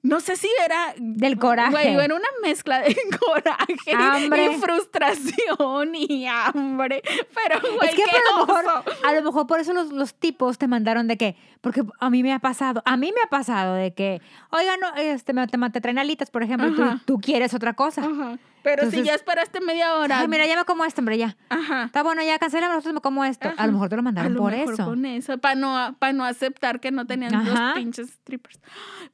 [0.05, 0.93] no sé si era...
[0.97, 1.71] Del coraje.
[1.71, 4.45] Güey, era una mezcla de coraje Hambre.
[4.45, 7.01] y frustración y hambre.
[7.03, 8.65] Pero, güey, es que qué a lo, mejor,
[9.03, 12.21] a lo mejor por eso los, los tipos te mandaron de que, porque a mí
[12.21, 15.57] me ha pasado, a mí me ha pasado de que, oiga, no, este, me, te,
[15.57, 18.03] te traen alitas, por ejemplo, tú, tú quieres otra cosa.
[18.03, 18.37] Ajá.
[18.65, 20.19] Pero si Entonces- ya esperaste media hora.
[20.21, 21.37] Ay, mira, ya me como esto, hombre, ya.
[21.49, 21.83] Ajá.
[21.83, 23.47] Está bueno, ya cancela, nosotros me como esto.
[23.47, 23.67] A Ajá.
[23.67, 24.85] lo mejor te lo A mandaron lo por mejor eso.
[24.85, 27.65] Con eso, para no, para no aceptar que no tenían Ajá.
[27.67, 28.59] los pinches strippers.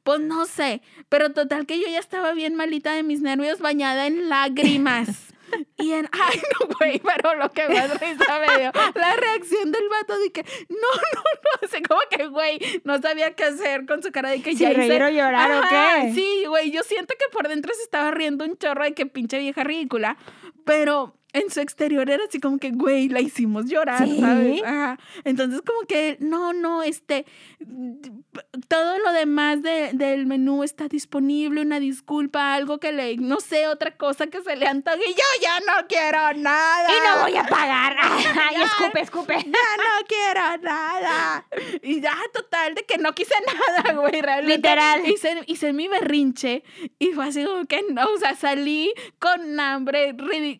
[0.04, 4.06] Pues no sé, pero total que yo ya estaba bien malita de mis nervios, bañada
[4.06, 5.08] en lágrimas.
[5.76, 9.88] Y en, ay no, güey, pero lo que más risa me dio, la reacción del
[9.88, 10.76] vato de que, no,
[11.14, 14.54] no, no, así como que, güey, no sabía qué hacer con su cara de que
[14.54, 16.12] ya reír o llorar o qué.
[16.14, 19.38] Sí, güey, yo siento que por dentro se estaba riendo un chorro de que pinche
[19.38, 20.16] vieja ridícula,
[20.64, 24.20] pero en su exterior era así como que, güey, la hicimos llorar, ¿Sí?
[24.20, 24.62] ¿sabes?
[24.62, 24.98] Ajá.
[25.24, 27.24] Entonces como que, no, no, este,
[28.68, 33.66] todo lo demás de- del menú está disponible, una disculpa, algo que le, no sé,
[33.68, 34.98] otra cosa que se le antoje.
[35.08, 36.88] Y yo ya no quiero nada.
[36.88, 37.96] Y no voy a pagar.
[38.00, 39.34] Ay, escupe, escupe.
[39.34, 41.46] Ya no quiero nada.
[41.82, 43.34] Y ya, total, de que no quise
[43.84, 44.20] nada, güey.
[44.20, 45.08] Realmente Literal.
[45.08, 46.62] Hice, hice mi berrinche
[46.98, 50.14] y fue así como que no, o sea, salí con hambre,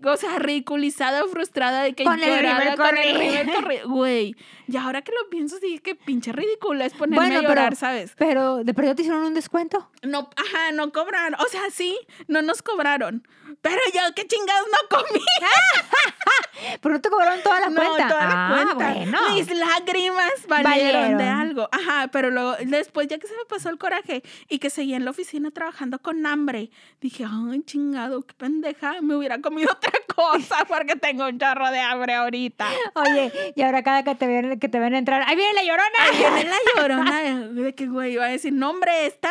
[0.05, 3.89] o sea, ridiculizada, frustrada de que Con el lloraba primer con el primer corrido.
[3.89, 4.37] Güey,
[4.69, 7.77] y ahora que lo pienso, sí, que pinche ridícula es ponerme Bueno, a llorar, pero-
[7.77, 8.15] ¿sabes?
[8.17, 9.91] Pero de perdido te hicieron un descuento.
[10.03, 11.35] No, ajá, no cobraron.
[11.41, 11.99] O sea, sí,
[12.29, 13.27] no nos cobraron.
[13.61, 15.21] Pero yo, qué chingados no comí.
[16.81, 18.09] Pero no te cobraron toda la no, cuenta.
[18.09, 18.93] toda ah, la cuenta.
[18.93, 19.35] bueno.
[19.35, 21.69] Mis lágrimas valieron, de algo.
[21.73, 25.05] Ajá, pero luego, después, ya que se me pasó el coraje y que seguía en
[25.05, 30.65] la oficina trabajando con hambre, dije, ay, chingado, qué pendeja, me hubiera comido otra cosa
[30.67, 32.69] porque tengo un chorro de hambre ahorita.
[32.95, 35.99] Oye, y ahora cada que te ven, que te ven entrar, ¡ahí viene la llorona!
[36.01, 39.31] Ahí viene la llorona de, que, güey, iba a decir, no, hombre, esta,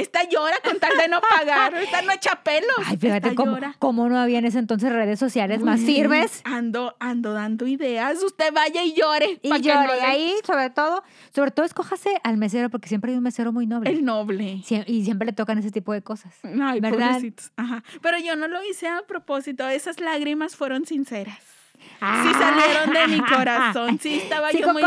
[0.00, 2.70] esta llora con tal de no pagar, esta no echa pelos.
[2.86, 6.40] Ay, fíjate cómo, cómo no había en ese entonces redes sociales más firmes.
[6.44, 8.22] Ando, ando dando ideas.
[8.22, 9.38] Usted vaya y llore.
[9.42, 9.86] Y que llore.
[9.86, 11.02] no y le- ahí, sobre todo,
[11.34, 13.90] sobre todo, escójase al mesero, porque siempre hay un mesero muy noble.
[13.90, 14.62] El noble.
[14.64, 16.34] Sie- y siempre le tocan ese tipo de cosas.
[16.42, 17.08] Ay, ¿Verdad?
[17.08, 17.52] pobrecitos.
[17.56, 17.82] Ajá.
[18.02, 19.68] Pero yo no lo hice a propósito.
[19.68, 21.38] Esas lágrimas fueron sinceras.
[21.78, 22.34] Sí Ah.
[22.38, 23.98] salieron de mi corazón.
[24.02, 24.82] Sí estaba Sí, yo muy...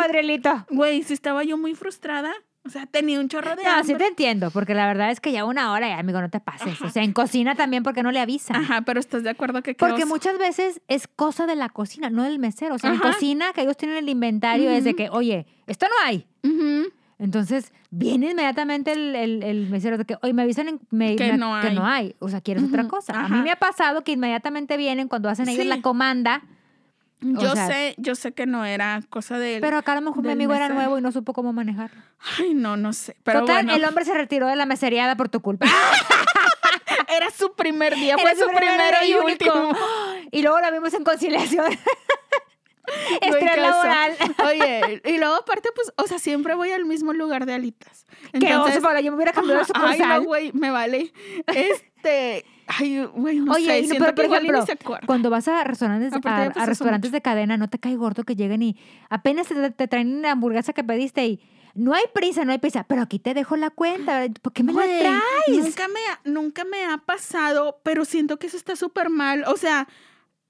[0.70, 2.32] Güey, sí estaba yo muy frustrada.
[2.66, 5.34] O sea, tenía un chorro de No, sí te entiendo, porque la verdad es que
[5.34, 6.82] ya una hora, ya, amigo, no te pases.
[6.82, 8.56] O sea, en cocina también, porque no le avisan.
[8.56, 12.24] Ajá, pero ¿estás de acuerdo que Porque muchas veces es cosa de la cocina, no
[12.24, 12.76] del mesero.
[12.76, 16.08] O sea, en cocina, que ellos tienen el inventario, es de que, oye, esto no
[16.08, 16.26] hay.
[16.44, 16.90] Ujú.
[17.20, 21.34] Entonces, viene inmediatamente el, el, el mesero de que, oye, me avisan en- me- Que
[21.34, 21.76] me- no que hay.
[21.76, 22.16] no hay.
[22.20, 23.14] O sea, quieres otra cosa.
[23.26, 25.68] A mí me ha pasado que inmediatamente vienen cuando hacen ellos Sí.
[25.70, 26.42] la comanda,
[27.24, 29.60] Yo sea- sé, yo sé que no era cosa de...
[29.62, 32.02] pero acá a lo mejor mi amigo era nuevo y no supo cómo manejarlo.
[32.40, 33.16] Ay, no, no sé.
[33.24, 35.66] Pero Total, bueno, el hombre se retiró de la meseriada por tu culpa.
[37.16, 38.14] era su primer día.
[38.16, 39.46] Era Fue su su primer primero y único.
[39.60, 39.78] último.
[40.32, 41.66] y luego la vimos en conciliación.
[43.22, 44.14] Estrés laboral.
[44.48, 48.06] Oye, y luego aparte, pues, o sea, siempre voy al mismo lugar de alitas.
[48.40, 51.12] Qué oso, Paula, yo me hubiera cambiado de Ay, no, güey, me vale.
[51.48, 54.58] Este, ay, güey, no Oye, sé, y no, siento pero, que por igual y ni
[54.60, 55.08] ejemplo, acuerda.
[55.08, 57.96] cuando vas a restaurantes, Aparte a, ya a pasó restaurantes de cadena, no te cae
[57.96, 58.78] gordo que lleguen y
[59.10, 61.40] apenas te, te traen la hamburguesa que pediste y
[61.76, 64.26] no hay prisa, no hay prisa, pero aquí te dejo la cuenta.
[64.42, 65.64] ¿Por qué me Güey, la traes?
[65.66, 69.44] Nunca me, ha- nunca me ha pasado, pero siento que eso está súper mal.
[69.48, 69.88] O sea,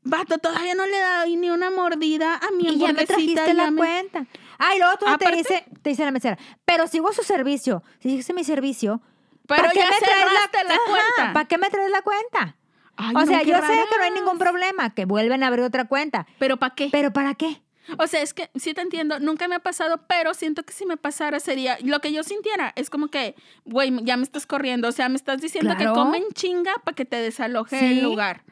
[0.03, 3.45] vato, todavía no le he dado ni una mordida a mi Y ya me trajiste
[3.47, 4.25] ya la me- cuenta.
[4.57, 7.83] Ay, luego tú te dice, te dice la mesera, pero sigo su servicio.
[7.99, 9.01] Si sigues mi servicio,
[9.47, 11.33] Pero ¿para qué me traes la, cuenta.
[11.33, 12.55] ¿Para qué me traes la cuenta?
[12.95, 15.65] Ay, o no, sea, yo sé que no hay ningún problema, que vuelven a abrir
[15.65, 16.27] otra cuenta.
[16.39, 16.89] ¿Pero para qué?
[16.91, 17.61] ¿Pero para qué?
[17.97, 20.85] O sea, es que sí te entiendo, nunca me ha pasado, pero siento que si
[20.85, 23.35] me pasara sería, lo que yo sintiera es como que,
[23.65, 25.91] güey, ya me estás corriendo, o sea, me estás diciendo Claro.
[25.93, 27.85] que comen chinga para que te desaloje Sí.
[27.99, 28.43] el lugar.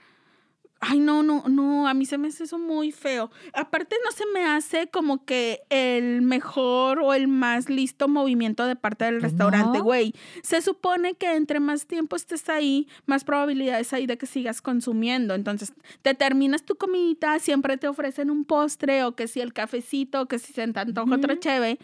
[0.84, 3.30] Ay, no, no, no, a mí se me hace eso muy feo.
[3.54, 8.76] Aparte no se me hace como que el mejor o el más listo movimiento de
[8.76, 9.84] parte del restaurante, no.
[9.84, 10.13] güey.
[10.41, 15.36] Se supone que entre más tiempo estés ahí, más probabilidades hay de que sigas consumiendo.
[15.36, 20.22] Entonces, te terminas tu comidita, siempre te ofrecen un postre o que si el cafecito,
[20.22, 21.41] o que si se te antoja otro Ujú.
[21.41, 21.78] cheve.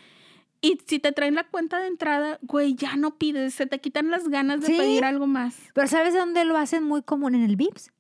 [0.60, 4.10] Y si te traen la cuenta de entrada, güey, ya no pides, se te quitan
[4.10, 4.76] las ganas de Sí.
[4.76, 5.56] pedir algo más.
[5.76, 7.36] Pero ¿sabes dónde lo hacen muy común?
[7.36, 7.92] En el VIPS.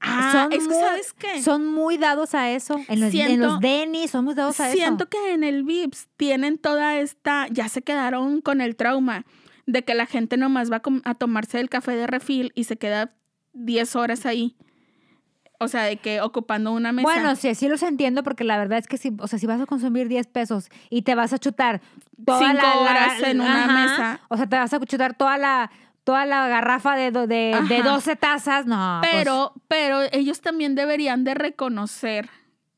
[0.00, 1.42] Ah, Son es que muy- ¿sabes qué?
[1.42, 2.76] Son muy dados a eso.
[2.88, 5.10] En los, en Siento- los Denis son muy dados a Siento eso.
[5.10, 9.24] que en el VIPS tienen toda esta, ya se quedaron con el trauma
[9.66, 13.14] de que la gente nomás va a, tomarse el café de refil y se queda
[13.54, 14.56] 10 horas ahí.
[15.60, 17.04] O sea, de que ocupando una mesa.
[17.08, 19.60] Bueno, sí, sí los entiendo porque la verdad es que si, o sea, si vas
[19.60, 21.80] a consumir 10 pesos y te vas a chutar
[22.26, 24.20] toda Cinco la, la- horas en una ajá, mesa.
[24.28, 25.70] O sea, te vas a chutar toda la
[26.04, 27.90] toda la garrafa de, do- de, de Ajá.
[27.90, 29.00] 12 tazas, no.
[29.00, 32.28] pues, pero, pero ellos también deberían de reconocer,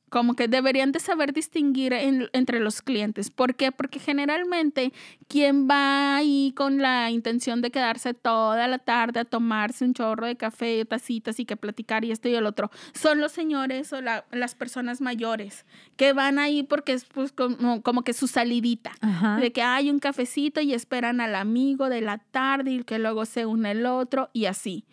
[0.08, 3.30] como que deberían de saber distinguir en- entre los clientes.
[3.30, 3.72] ¿Por qué?
[3.72, 4.92] Porque generalmente
[5.28, 10.26] quien va ahí con la intención de quedarse toda la tarde a tomarse un chorro
[10.26, 14.00] de café, tacitas y que platicar y esto y el otro, son los señores o
[14.00, 15.66] la- las personas mayores
[15.96, 18.92] que van ahí porque es pues como, como que su salidita.
[19.00, 19.38] Ajá.
[19.38, 23.24] De que hay un cafecito y esperan al amigo de la tarde y que luego
[23.24, 24.84] se une el otro y así.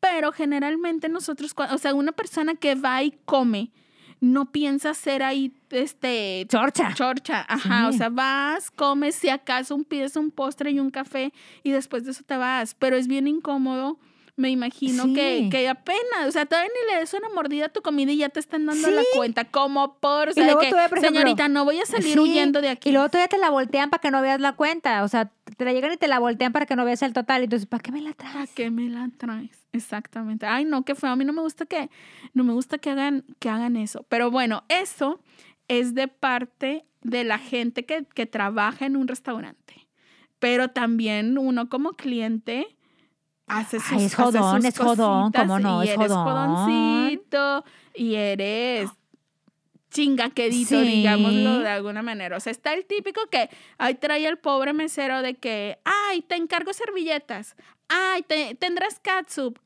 [0.00, 3.72] Pero generalmente nosotros, o sea, una persona que va y come,
[4.20, 6.94] no piensa hacer ahí este Chorcha.
[6.94, 11.32] chorcha, ajá, o sea, vas, comes, si acaso un, pides un postre y un café
[11.62, 13.98] y después de eso te vas, pero es bien incómodo.
[14.36, 15.48] Me imagino que, Sí.
[15.48, 18.28] que apenas, o sea, todavía ni le des una mordida a tu comida y ya
[18.30, 21.46] te están dando la cuenta, como por, o sea, luego que, todavía, por ejemplo, señorita,
[21.48, 22.88] no voy a salir Sí, huyendo de aquí.
[22.88, 25.04] Y luego todavía te la voltean para que no veas la cuenta.
[25.04, 27.42] O sea, te la llegan y te la voltean para que no veas el total.
[27.42, 28.50] Y entonces, ¿para qué me la ¿Para traes?
[28.50, 29.68] qué me la traes?
[29.72, 30.46] Exactamente.
[30.46, 31.10] Ay, no, qué feo.
[31.10, 31.88] A mí no me gusta que,
[32.32, 34.04] no me gusta que hagan, que hagan eso.
[34.08, 35.20] Pero bueno, eso
[35.68, 39.86] es de parte de la gente que, que trabaja en un restaurante.
[40.40, 42.66] Pero también uno como cliente
[43.46, 45.82] hace sus, Ay, es hace jodón, sus es jodón, ¿cómo no?
[45.84, 46.24] Y Es eres jodón.
[46.24, 48.90] jodoncito y eres
[49.90, 50.86] chingaquedito, Sí.
[50.86, 52.36] digámoslo de alguna manera.
[52.36, 56.34] O sea, está el típico que ahí trae el pobre mesero de que, ay, te
[56.36, 57.54] encargo servilletas,
[57.88, 59.58] ay, te, tendrás catsup,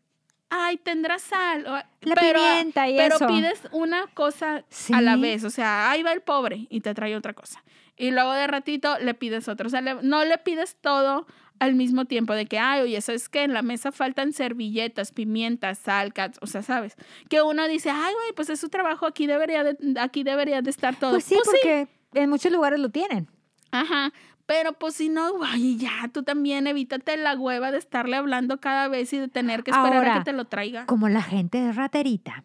[0.51, 1.63] ay, tendrás sal.
[1.65, 3.27] La pero, pimienta y pero eso.
[3.27, 5.21] pides una cosa a la Sí.
[5.21, 5.45] vez.
[5.45, 7.63] O sea, ahí va el pobre y te trae otra cosa.
[7.97, 9.67] Y luego de ratito le pides otro.
[9.67, 11.27] O sea, le- no le pides todo
[11.61, 15.13] al mismo tiempo de que, ay, oye, eso es que en la mesa faltan servilletas,
[15.13, 16.97] pimientas, sal, cats, o sea, ¿sabes?
[17.29, 20.71] Que uno dice, ay, güey, pues es su trabajo, aquí debería de, aquí debería de
[20.71, 21.13] estar todo.
[21.13, 23.29] Pues sí, porque en muchos lugares lo tienen.
[23.71, 24.13] Ajá.
[24.47, 28.89] Pero pues si no, güey, ya, tú también evítate la hueva de estarle hablando cada
[28.89, 30.87] vez y de tener que esperar a que te lo traiga.
[30.87, 32.45] Como la gente es raterita,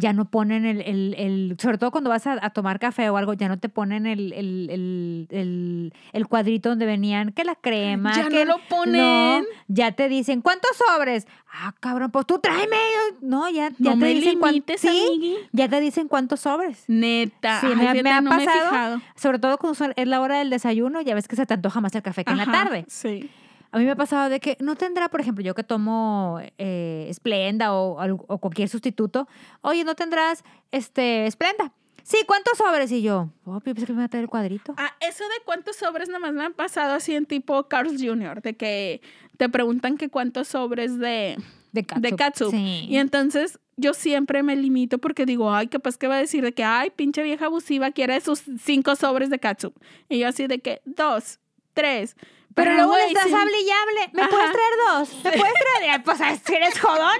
[0.00, 3.16] ya no ponen el, el, el- sobre todo cuando vas a, a tomar café o
[3.16, 7.54] algo, ya no te ponen el, el, el, el- el cuadrito donde venían que la
[7.54, 8.12] crema.
[8.14, 9.44] Ya no lo No, ponen.
[9.68, 11.26] ya te dicen, ¿cuántos sobres?
[11.52, 12.76] Ah, cabrón, pues tú tráeme.
[13.20, 15.36] No, ya, ya No te me dicen cuán- limites, sí, amigui.
[15.52, 16.84] ya te dicen cuántos sobres.
[16.86, 17.60] Neta.
[17.60, 18.70] Sí, Ay, me ha- me fíjate, ha no me he pasado.
[18.70, 19.00] fijado.
[19.16, 21.94] Sobre todo cuando es la hora del desayuno, ya ves que se te antoja más
[21.94, 22.84] el café que en la tarde.
[22.88, 23.28] Sí.
[23.72, 27.10] A mí me ha pasado de que no tendrá, por ejemplo, yo que tomo eh,
[27.14, 29.28] Splenda o, al- o cualquier sustituto,
[29.60, 31.72] oye, ¿no tendrás este Splenda?
[32.02, 32.90] Sí, ¿cuántos sobres?
[32.90, 34.74] Y yo, oh, pensé que me iba a traer el cuadrito.
[34.78, 38.56] Ah, eso de cuántos sobres nomás me han pasado así en tipo Carl's Jr., de
[38.56, 39.00] que
[39.36, 41.36] te preguntan que cuántos sobres de,
[41.72, 42.50] De catsup.
[42.50, 42.58] de.
[42.58, 42.86] Sí.
[42.88, 46.52] Y entonces yo siempre me limito porque digo, ay, capaz que va a decir de
[46.52, 49.74] que, ay, pinche vieja abusiva quiere sus cinco sobres de catsup.
[50.08, 51.38] Y yo así de que, dos,
[51.74, 52.16] tres.
[52.54, 53.34] Pero luego le güey, estás sí.
[53.34, 54.10] hable y hable.
[54.12, 54.30] ¿Me Ajá.
[54.30, 55.14] puedes traer dos?
[55.24, 56.02] ¿Me puedes traer?
[56.02, 57.14] Pues eres jodona.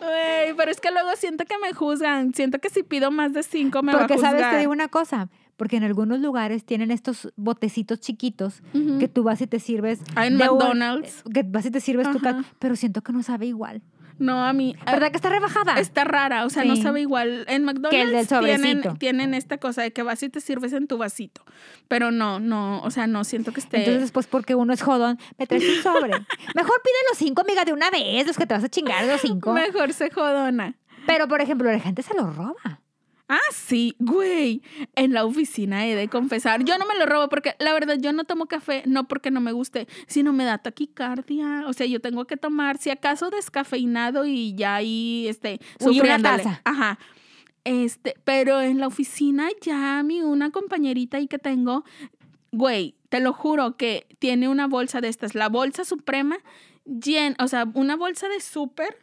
[0.00, 2.34] Güey, pero es que luego siento que me juzgan.
[2.34, 4.34] Siento que si pido más de cinco me Porque, va a ¿sabes?
[4.42, 4.52] juzgar.
[4.54, 5.28] Te digo una cosa.
[5.56, 8.62] Porque en algunos lugares tienen estos botecitos chiquitos
[9.00, 10.00] que tú vas y te sirves.
[10.14, 11.24] Ah, en un- McDonald's.
[11.34, 13.82] que vas y te sirves tu cat, pero siento que no sabe igual.
[14.18, 14.76] No, a mí.
[14.84, 15.78] ¿Verdad que está rebajada?
[15.78, 17.44] Está rara, o sea, no sabe igual.
[17.48, 18.94] En McDonald's Que el del tienen, sobrecito.
[18.98, 21.44] tienen esta cosa de que vas y te sirves en tu vasito.
[21.86, 23.78] Pero no, no, o sea, no siento que esté.
[23.78, 26.10] Entonces, pues porque uno es jodón, me traes un sobre.
[26.54, 29.20] Mejor pide los cinco, amiga, de una vez, los que te vas a chingar los
[29.20, 29.52] cinco.
[29.52, 30.74] Mejor se jodona.
[31.06, 32.80] Pero, por ejemplo, la gente se los roba.
[33.28, 34.62] Ah, sí, güey.
[34.94, 36.64] En la oficina he de confesar.
[36.64, 39.40] Yo no me lo robo porque la verdad yo no tomo café, no porque no
[39.42, 41.64] me guste, sino me da taquicardia.
[41.66, 46.18] O sea, yo tengo que tomar, si acaso, descafeinado y ya ahí, este, Uy, una
[46.18, 46.62] taza.
[46.64, 46.98] Ajá.
[47.64, 51.84] Este, pero en la oficina ya mi una compañerita ahí que tengo,
[52.50, 56.38] güey, te lo juro que tiene una bolsa de estas, la bolsa suprema,
[56.86, 58.96] llena, o sea, una bolsa de súper,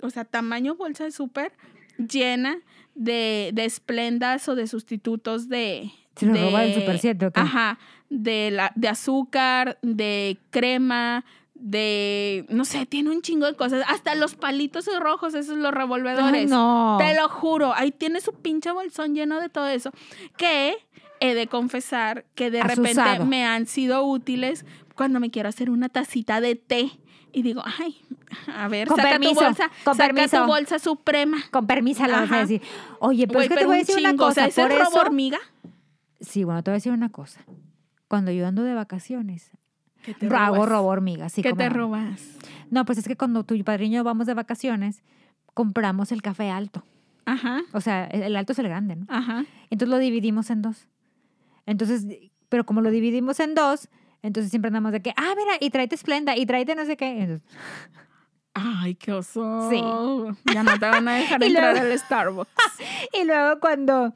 [0.00, 1.52] o sea, tamaño bolsa de súper,
[1.98, 2.58] llena
[2.96, 5.92] de, de esplendas o de sustitutos de...
[6.16, 7.40] Se lo de- roba del Super 7, ¿o qué?
[7.40, 7.78] Ajá,
[8.10, 14.14] de, la, de azúcar, de crema, de, no sé, tiene un chingo de cosas, hasta
[14.14, 16.42] los palitos rojos, esos los revolvedores.
[16.42, 16.96] Ay, no.
[16.98, 19.90] Te lo juro, ahí tiene su pinche bolsón lleno de todo eso.
[20.38, 20.76] Que
[21.20, 25.88] he de confesar que de repente me han sido útiles cuando me quiero hacer una
[25.88, 26.90] tacita de té.
[27.32, 27.96] Y digo, ay,
[28.54, 30.40] a ver, Con saca permiso, tu bolsa, con saca permiso.
[30.40, 31.38] tu bolsa suprema.
[31.50, 32.62] Con permiso, le vas a decir.
[33.00, 34.34] Oye, pero Güey, es que te pero voy a un decir una chingo, o cosa.
[34.34, 35.38] sea, ¿ese por robo eso, hormiga?
[36.20, 37.44] Sí, bueno, te voy a decir una cosa.
[38.08, 39.50] Cuando yo ando de vacaciones,
[40.02, 40.68] ¿Qué te hago robas?
[40.70, 41.32] robo hormigas.
[41.32, 41.74] Sí, ¿Qué cómo te no.
[41.74, 42.20] robas?
[42.70, 45.02] No, pues es que cuando tu padrino y yo vamos de vacaciones,
[45.52, 46.84] compramos el café alto.
[47.26, 49.06] Ajá, O sea, el el alto es el grande, ¿no?
[49.08, 49.44] ajá.
[49.68, 50.86] Entonces lo dividimos en dos.
[51.66, 52.06] Entonces,
[52.48, 53.88] pero como lo dividimos en dos,
[54.26, 57.40] entonces siempre andamos de que, ah, mira, y tráete Splenda, y tráete no sé qué.
[58.56, 59.68] Ay, qué oso.
[59.70, 59.80] Sí.
[60.54, 62.50] Ya no te van a dejar entrar luego- al Starbucks.
[63.20, 64.14] y luego cuando,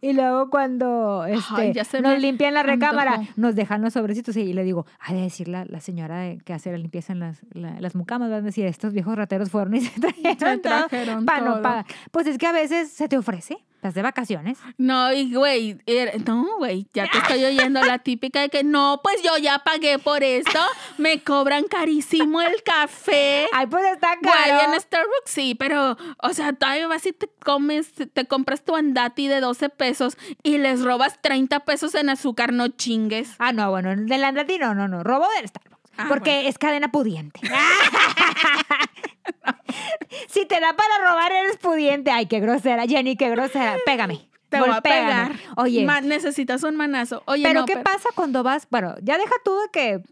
[0.00, 3.32] y luego cuando este, nos limpian la recámara, antojó.
[3.36, 6.52] nos dejan los sobrecitos y le digo, ha de decir la, la señora de- que
[6.52, 9.74] hace la limpieza en las, la- las mucamas, van a decir, estos viejos rateros fueron
[9.76, 11.62] y se trajeron todo trajeron no todo.
[11.62, 11.86] pagar.
[12.10, 14.58] Pues es que a veces se te ofrece, estás de vacaciones.
[14.76, 19.00] No, y güey, era- no, güey, ya te estoy oyendo la típica de que no,
[19.02, 20.58] pues yo ya pagué por esto,
[20.98, 23.46] me cobran carísimo el café.
[23.54, 24.72] Ay, pues está Güey, caro.
[24.74, 29.28] en Starbucks sí, pero, o sea, todavía vas y te comes, te compras tu andati
[29.28, 33.30] de 12 pesos y les robas 30 pesos en azúcar, no chingues.
[33.38, 35.78] Ah, no, bueno, del Andati no, no, no, robo del Starbucks.
[35.96, 37.40] Ah, porque es cadena pudiente.
[40.28, 42.10] si te da para robar, eres pudiente.
[42.10, 43.76] Ay, qué grosera, Jenny, qué grosera.
[43.84, 44.28] Pégame.
[44.48, 45.32] Te voy a pegar.
[45.56, 47.22] Oye, Ma- necesitas un manazo.
[47.26, 48.66] Oye, pero no, ¿qué pasa cuando vas?
[48.70, 50.02] Bueno, ya deja tú de que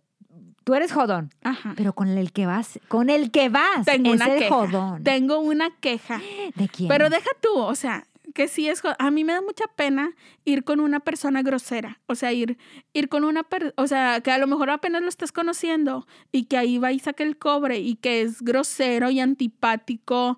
[0.66, 1.74] tú eres jodón, Ajá.
[1.76, 4.52] pero con el que vas, con el que vas, Tengo es una el queja.
[4.54, 5.04] jodón.
[5.04, 6.20] Tengo una queja.
[6.56, 6.88] ¿De quién?
[6.88, 10.10] Pero deja tú, o sea, que sí es, jo- a mí me da mucha pena
[10.44, 12.58] ir con una persona grosera, o sea, ir,
[12.92, 16.46] ir con una, per- o sea, que a lo mejor apenas lo estás conociendo y
[16.46, 20.36] que ahí va y saca el cobre y que es grosero y antipático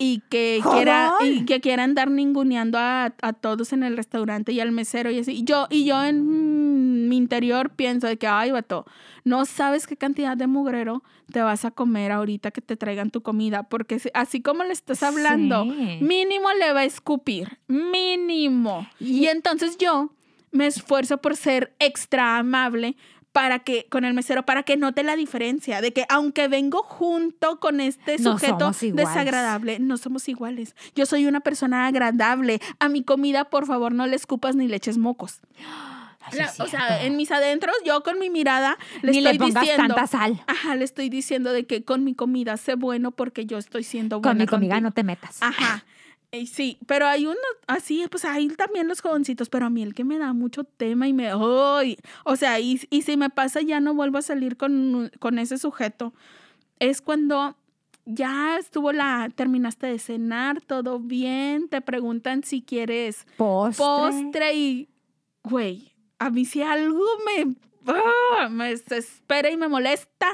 [0.00, 4.60] y que quiera y que quiera andar ninguneando a, a todos en el restaurante y
[4.60, 5.32] al mesero y así.
[5.32, 8.86] Y yo, y yo en mi interior pienso de que, ay, vato,
[9.24, 13.22] no sabes qué cantidad de mugrero te vas a comer ahorita que te traigan tu
[13.22, 15.98] comida, porque así como le estás hablando, Sí.
[16.00, 18.86] mínimo le va a escupir, mínimo.
[19.00, 20.10] Y entonces yo
[20.52, 22.96] me esfuerzo por ser extra amable
[23.38, 27.60] para que con el mesero para que note la diferencia de que aunque vengo junto
[27.60, 30.74] con este No sujeto desagradable, no somos iguales.
[30.96, 32.60] Yo soy una persona agradable.
[32.80, 35.38] A mi comida, por favor, no le escupas ni le eches mocos.
[36.32, 39.94] La- o sea, en mis adentros, yo con mi mirada le Ni estoy le diciendo.
[39.94, 40.42] tanta sal.
[40.46, 44.18] Ajá, le estoy diciendo de que con mi comida sé bueno porque yo estoy siendo
[44.20, 44.88] buena Con mi comida contigo.
[44.88, 45.38] no te metas.
[45.40, 45.84] Ajá.
[46.30, 49.94] Y sí, pero hay uno así, pues hay también los jovencitos, pero a mí el
[49.94, 51.30] que me da mucho tema y me...
[51.30, 51.96] ¡ay!
[52.24, 55.56] O sea, y, y si me pasa ya no vuelvo a salir con, con ese
[55.56, 56.12] sujeto.
[56.80, 57.56] Es cuando
[58.04, 59.30] ya estuvo la...
[59.34, 63.84] Terminaste de cenar, todo bien, te preguntan si quieres Postre.
[63.84, 64.88] postre y...
[65.44, 67.54] Güey, a mí si algo me...
[67.86, 68.48] ¡ah!
[68.50, 70.26] me desespera y me molesta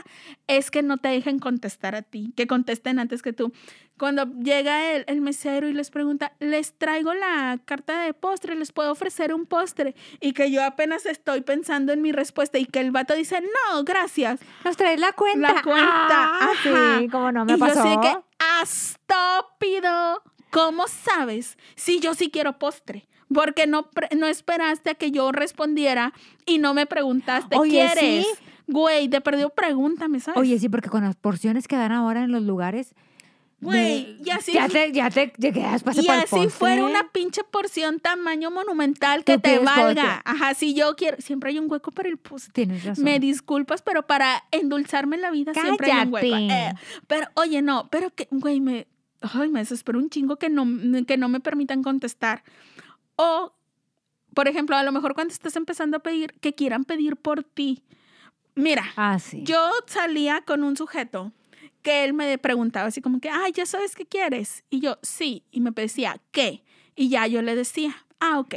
[0.49, 3.53] es que no te dejen contestar a ti, que contesten antes que tú.
[3.99, 8.73] Cuando llega el, el mesero y les pregunta, les traigo la carta de postre, les
[8.73, 9.95] puedo ofrecer un postre.
[10.21, 13.85] Y que yo apenas estoy pensando en mi respuesta y que el vato dice, no,
[13.85, 14.41] gracias.
[14.65, 15.55] Nos traes la cuenta.
[15.55, 16.99] La cuenta, Ah, ajá.
[16.99, 17.85] Sí, como no me y pasó.
[17.85, 18.17] yo sé que,
[18.63, 23.07] estúpido, ¿cómo sabes si yo sí quiero postre?
[23.33, 26.13] Porque no, no esperaste a que yo respondiera
[26.47, 28.27] y no me preguntaste, Oye, ¿quieres?
[28.27, 28.45] sí.
[28.67, 30.41] Güey, te perdió, pregúntame, ¿sabes?
[30.41, 32.95] Oye, sí, porque con las porciones que dan ahora en los lugares.
[33.65, 37.43] Güey, y así Ya te, ya te, ya quedas pase y así fuera una pinche
[37.45, 40.23] porción tamaño monumental que te valga.
[40.25, 42.53] Ajá, si yo quiero, siempre hay un hueco para el postre.
[42.53, 43.05] Tienes razón.
[43.05, 46.37] Me disculpas, pero para endulzarme la vida siempre hay un hueco.
[46.37, 46.75] Eh,
[47.07, 48.87] pero, oye, no, pero que, güey, me,
[49.21, 50.67] ay, me desespero un chingo que no,
[51.07, 52.45] que no me permitan contestar.
[53.17, 53.55] O,
[54.35, 57.83] por ejemplo, a lo mejor cuando estás empezando a pedir, que quieran pedir por ti.
[58.57, 59.43] Mira, Ah, sí.
[59.45, 61.33] yo salía con un sujeto
[61.85, 64.65] que él me preguntaba así como que, ay, ya sabes qué quieres.
[64.71, 65.45] Y yo, sí.
[65.53, 66.65] Y me decía, ¿qué?
[66.97, 68.57] Y ya yo le decía, ah, ok.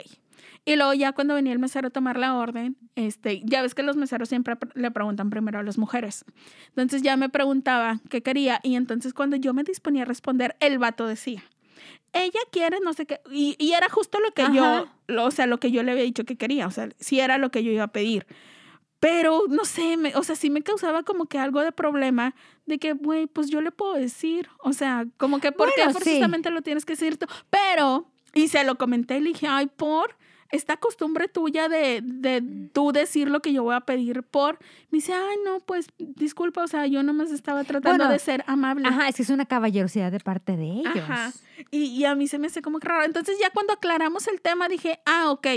[0.65, 3.83] Y luego ya cuando venía el mesero a tomar la orden, este, ya ves que
[3.83, 6.25] los meseros siempre pre- le preguntan primero a las mujeres.
[6.69, 10.77] Entonces ya me preguntaba qué quería y entonces cuando yo me disponía a responder, el
[10.79, 11.43] vato decía,
[12.13, 13.21] ella quiere no sé qué.
[13.31, 16.03] Y, y era justo lo que yo, lo- o sea, lo que yo le había
[16.03, 18.25] dicho que quería, o sea, sí era lo que yo iba a pedir.
[18.99, 22.33] Pero no sé, me- o sea, sí me causaba como que algo de problema
[22.65, 24.49] de que, güey, pues yo le puedo decir.
[24.59, 26.03] O sea, como que, ¿por qué Bueno, sí.
[26.05, 27.27] forzosamente lo tienes que decir tú?
[27.49, 30.15] Pero, y se lo comenté y le dije, ay, por
[30.49, 32.41] esta costumbre tuya de, de
[32.73, 34.57] tú decir lo que yo voy a pedir por.
[34.89, 38.45] Me dice, ay, no, pues disculpa, o sea, yo nomás estaba tratando Bueno, de ser
[38.47, 38.87] amable.
[38.87, 40.95] Ajá, es que es una caballerosidad de parte de ellos.
[40.97, 41.31] Ajá.
[41.69, 43.03] Y, y a mí se me hace como que raro.
[43.03, 45.47] Entonces ya cuando aclaramos el tema dije, ah, ok,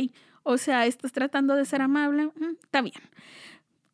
[0.42, 3.00] o sea, estás tratando de ser amable, mm, está bien.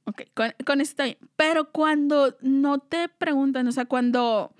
[0.04, 1.18] Ok, con, con eso está bien.
[1.36, 4.52] Pero cuando no te preguntan, o sea, cuando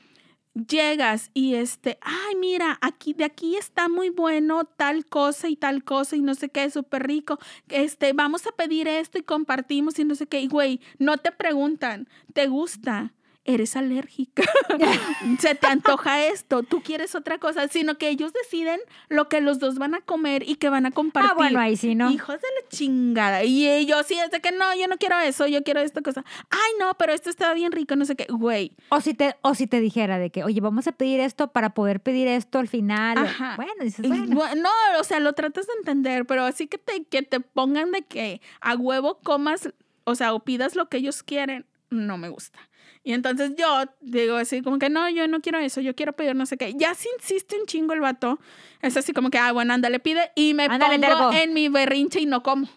[0.57, 5.85] llegas y este, ay, mira, aquí de aquí está muy bueno tal cosa y tal
[5.85, 7.39] cosa y no sé qué, súper rico.
[7.69, 10.41] Este, vamos a pedir esto y compartimos y no sé qué.
[10.41, 13.13] Y güey, no te preguntan, ¿te gusta?
[13.47, 14.43] Eres alérgica,
[15.39, 19.59] se te antoja esto, tú quieres otra cosa, sino que ellos deciden lo que los
[19.59, 21.31] dos van a comer y que van a compartir.
[21.33, 22.11] Ah, bueno, ahí sí, ¿no?
[22.11, 23.45] Hijos de la chingada.
[23.45, 26.25] Y yo sí, es de que no, yo no quiero eso, yo quiero esta cosa.
[26.51, 28.73] Ay, no, pero esto estaba bien rico, no sé qué, güey.
[28.91, 31.71] O si te, o si te dijera de que, oye, vamos a pedir esto para
[31.71, 33.19] poder pedir esto al final.
[33.19, 33.55] Ajá.
[33.57, 34.55] Bueno, dices, bueno.
[34.57, 38.03] No, o sea, lo tratas de entender, pero así que te, que te pongan de
[38.03, 39.71] que a huevo comas,
[40.05, 42.59] o sea, o pidas lo que ellos quieren, no me gusta.
[43.07, 46.35] Y entonces yo digo así como que no, yo no quiero eso, yo quiero pedir
[46.35, 46.75] no sé qué.
[46.75, 48.41] Ya si insiste un chingo el vato,
[48.83, 52.27] es así como que, ah, bueno, ándale, pide y me pongo en mi berrinche y
[52.27, 52.69] no como.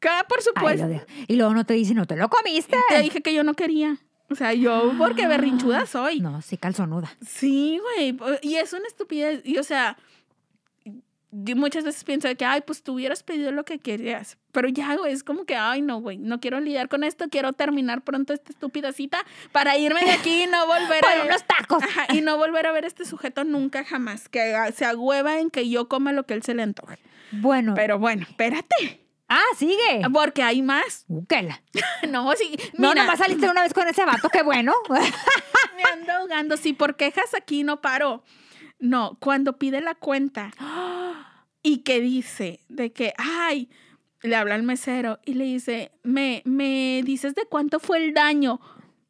[0.00, 0.08] ¿Qué?
[0.28, 0.88] Por supuesto.
[1.28, 2.76] y luego no te dice, no te lo comiste.
[2.88, 3.98] Te dije que yo no quería.
[4.28, 6.18] O sea, yo porque berrinchuda soy.
[6.18, 7.16] No, sí, calzonuda.
[7.24, 8.16] Sí, güey.
[8.42, 9.42] Y es una estupidez.
[9.44, 9.96] Y o sea,
[11.32, 14.36] muchas veces pienso de que, ay, pues tú hubieras pedido lo que querías.
[14.52, 17.54] Pero ya, güey, es como que, ay, no, güey, no quiero lidiar con esto, quiero
[17.54, 19.18] terminar pronto esta estúpida cita
[19.50, 21.24] para irme de aquí y no volver a...
[21.24, 21.82] unos tacos.
[22.12, 25.68] y no volver a ver a este sujeto nunca jamás, que se agüeva en que
[25.68, 26.98] yo coma lo que él se le antoje.
[27.32, 27.72] Bueno.
[27.74, 29.00] Pero bueno, espérate.
[29.26, 30.02] Ah, sigue.
[30.12, 31.06] Porque hay más.
[31.08, 31.62] Búsquela.
[32.10, 32.50] no, sí.
[32.50, 32.68] Mira.
[32.74, 34.74] No, nomás saliste una vez con ese vato, qué bueno.
[34.88, 36.58] Me ando ahogando.
[36.58, 38.22] Sí, por quejas aquí no paro.
[38.78, 40.50] No, cuando pide la cuenta
[41.62, 43.68] y que dice de que, ay,
[44.22, 48.60] le habla al mesero y le dice, me, me dices de cuánto fue el daño.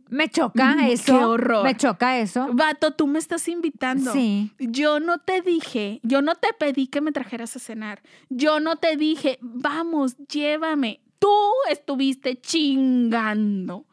[0.09, 1.19] Me choca mm, eso.
[1.19, 1.65] Qué horror.
[1.65, 2.49] Me choca eso.
[2.53, 4.13] Vato, tú me estás invitando.
[4.13, 4.53] Sí.
[4.59, 8.03] Yo no te dije, yo no te pedí que me trajeras a cenar.
[8.29, 11.01] Yo no te dije, vamos, llévame.
[11.19, 11.35] Tú
[11.71, 13.87] estuviste chingando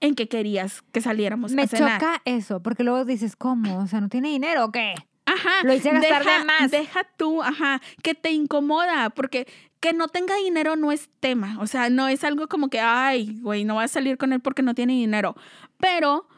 [0.00, 1.68] en que querías que saliéramos a cenar.
[1.68, 3.78] Me choca eso, porque luego dices, ¿cómo?
[3.80, 4.94] O sea, ¿no tiene dinero o qué?
[5.28, 5.62] Ajá.
[5.62, 6.70] Lo hice gastar deja, de más.
[6.70, 9.46] Deja tú, ajá, que te incomoda, porque
[9.80, 11.58] que no tenga dinero no es tema.
[11.60, 14.40] O sea, no es algo como que, ay, güey, no vas a salir con él
[14.40, 15.36] porque no tiene dinero.
[15.78, 16.28] Pero,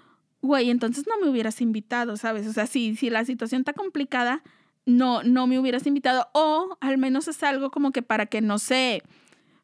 [0.43, 2.47] güey, entonces no me hubieras invitado, ¿sabes?
[2.47, 4.43] O sea, si, si la situación está complicada,
[4.87, 6.29] no, no me hubieras invitado.
[6.33, 9.03] O al menos es algo como que para que no se.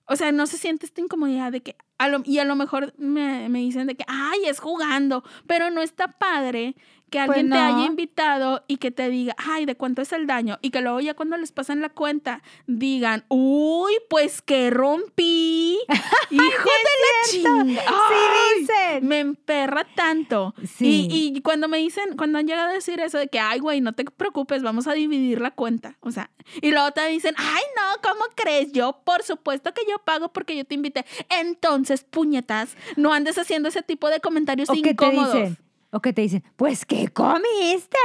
[0.09, 1.77] O sea, no se siente esta incomodidad de que.
[1.99, 5.25] A lo, y a lo mejor me, me dicen de que, ay, es jugando.
[5.47, 6.77] Pero no está padre
[7.11, 10.27] que Pues alguien te haya invitado y que te diga, ay, ¿de cuánto es el
[10.27, 10.59] daño?
[10.61, 15.79] Y que luego ya cuando les pasan la cuenta digan, uy, pues que rompí.
[16.31, 17.83] Hijo de la chinga.
[17.83, 19.07] Sí dicen.
[19.07, 20.55] Me emperra tanto.
[20.67, 21.09] Sí.
[21.11, 23.81] Y, y cuando me dicen, cuando han llegado a decir eso de que, ay, güey,
[23.81, 25.97] no te preocupes, vamos a dividir la cuenta.
[26.01, 26.31] O sea,
[26.61, 28.73] y luego te dicen, ay, no, ¿cómo crees?
[28.73, 31.05] Yo, por supuesto que yo pago porque yo te invité.
[31.29, 35.35] Entonces, puñetas, no andes haciendo ese tipo de comentarios ¿O qué te incómodos.
[35.35, 35.59] dicen?
[35.97, 36.45] ¿O qué te dicen?
[36.57, 37.97] Pues, ¿qué comiste?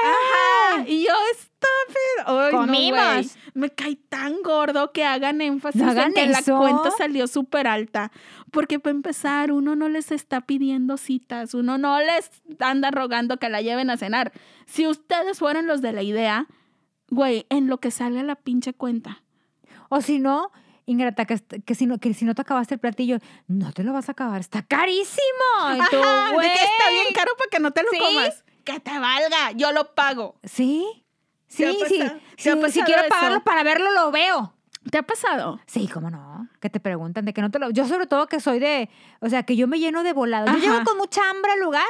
[0.71, 0.85] Ajá.
[0.87, 1.11] Y yo.
[2.25, 3.35] Ay, no, Comimos.
[3.53, 6.53] Me cae tan gordo que hagan énfasis No en hagan que eso.
[6.53, 8.13] la cuenta salió súper alta.
[8.49, 13.49] Porque para empezar, uno no les está pidiendo citas, uno no les anda rogando que
[13.49, 14.31] la lleven a cenar.
[14.67, 16.47] Si ustedes fueran los de la idea,
[17.09, 19.21] güey, en lo que sale la pinche cuenta.
[19.89, 20.49] O si no,
[20.85, 23.17] Ingrata, que, que, si no, que si no te acabaste el platillo,
[23.47, 25.21] no te lo vas a acabar, está carísimo.
[25.75, 26.47] Y tú, Ajá, de güey.
[26.49, 27.99] que está bien caro para que no te lo Sí.
[27.99, 28.43] comas.
[28.63, 30.35] Que te valga, yo lo pago.
[30.43, 30.85] Sí,
[31.55, 32.01] ¿Te ha sí, sí.
[32.37, 33.09] Si, quiero eso?
[33.09, 34.53] pagarlo para verlo, lo veo.
[34.89, 35.59] ¿Te ha pasado?
[35.67, 36.47] Sí, cómo no.
[36.59, 37.69] Que te preguntan de que no te lo.
[37.69, 38.89] Yo, sobre todo, que soy de.
[39.19, 40.51] O sea, que yo me lleno de volada.
[40.53, 41.85] Yo llego con mucha hambre al lugar,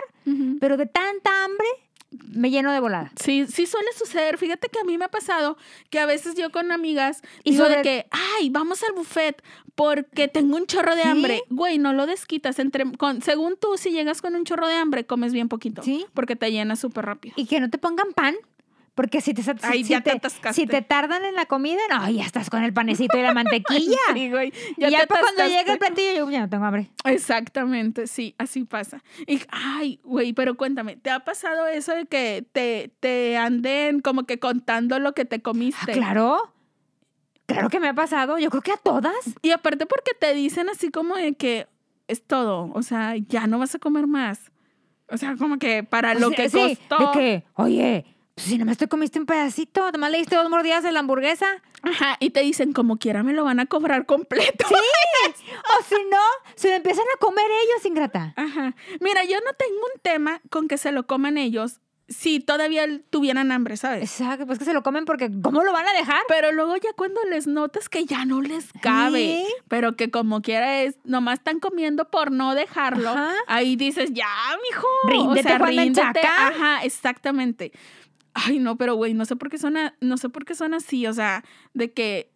[0.60, 1.68] pero de tanta hambre,
[2.12, 3.12] me lleno de volada.
[3.22, 4.38] Sí, sí suele suceder.
[4.38, 5.58] Fíjate que a mí me ha pasado
[5.90, 9.42] que a veces yo con amigas Y digo de sobre- que, ay, vamos al buffet
[9.76, 11.08] porque tengo un chorro de ¿Sí?
[11.08, 11.44] hambre.
[11.50, 12.60] Güey, no lo desquitas.
[12.60, 15.82] Entre, con, según tú, si llegas con un chorro de hambre, comes bien poquito.
[15.84, 16.06] Sí.
[16.14, 17.34] Porque te llenas súper rápido.
[17.38, 18.36] Y que no te pongan pan.
[18.94, 20.20] Porque si te, si, Ay, si te
[20.52, 23.98] si te tardan en la comida, no, ya estás con el panecito y la mantequilla.
[24.14, 24.52] Sí, güey.
[24.78, 26.90] y ya para cuando llega el platillo, yo ya no tengo hambre.
[27.06, 29.02] Exactamente, sí, así pasa.
[29.28, 34.26] Y, ay, güey, pero cuéntame, ¿te ha pasado eso de que te, te anden como
[34.26, 35.92] que contando lo que te Ah, comiste?
[35.94, 36.54] claro.
[37.46, 38.38] Claro que me ha pasado.
[38.38, 39.14] Yo creo que a todas.
[39.42, 41.68] Y aparte porque te dicen así como de que
[42.08, 44.52] es todo, o sea, ya no vas a comer más.
[45.10, 46.98] O sea, como que para lo sea, que sí, costó.
[47.08, 48.06] De que, oye,
[48.36, 51.48] pues si nomás te comiste un pedacito, nomás le diste dos mordidas de la hamburguesa.
[51.84, 54.66] Ajá, y te dicen como quiera me lo van a cobrar completo.
[55.24, 56.18] O si no,
[56.56, 58.34] se lo empiezan a comer ellos, ingrata.
[58.36, 58.76] Ajá.
[59.00, 61.80] Mira, yo no tengo un tema con que se lo coman ellos
[62.12, 64.04] si todavía tuvieran hambre, ¿sabes?
[64.04, 66.20] Exacto, pues que se lo comen porque ¿cómo lo van a dejar?
[66.28, 69.54] Pero luego ya cuando les notas que ya no les cabe, ¿Sí?
[69.68, 73.34] pero que como quiera es, nomás están comiendo por no dejarlo, Ajá.
[73.48, 74.28] ahí dices, ya,
[74.70, 74.88] mijo.
[75.08, 76.04] Ríndete, o sea, Juan ríndete.
[76.04, 76.48] Menchaca.
[76.48, 77.72] Ajá, exactamente.
[78.34, 80.74] Ay, no, pero güey, no sé por qué son, a- no sé por qué son
[80.74, 82.32] así, o sea, de que,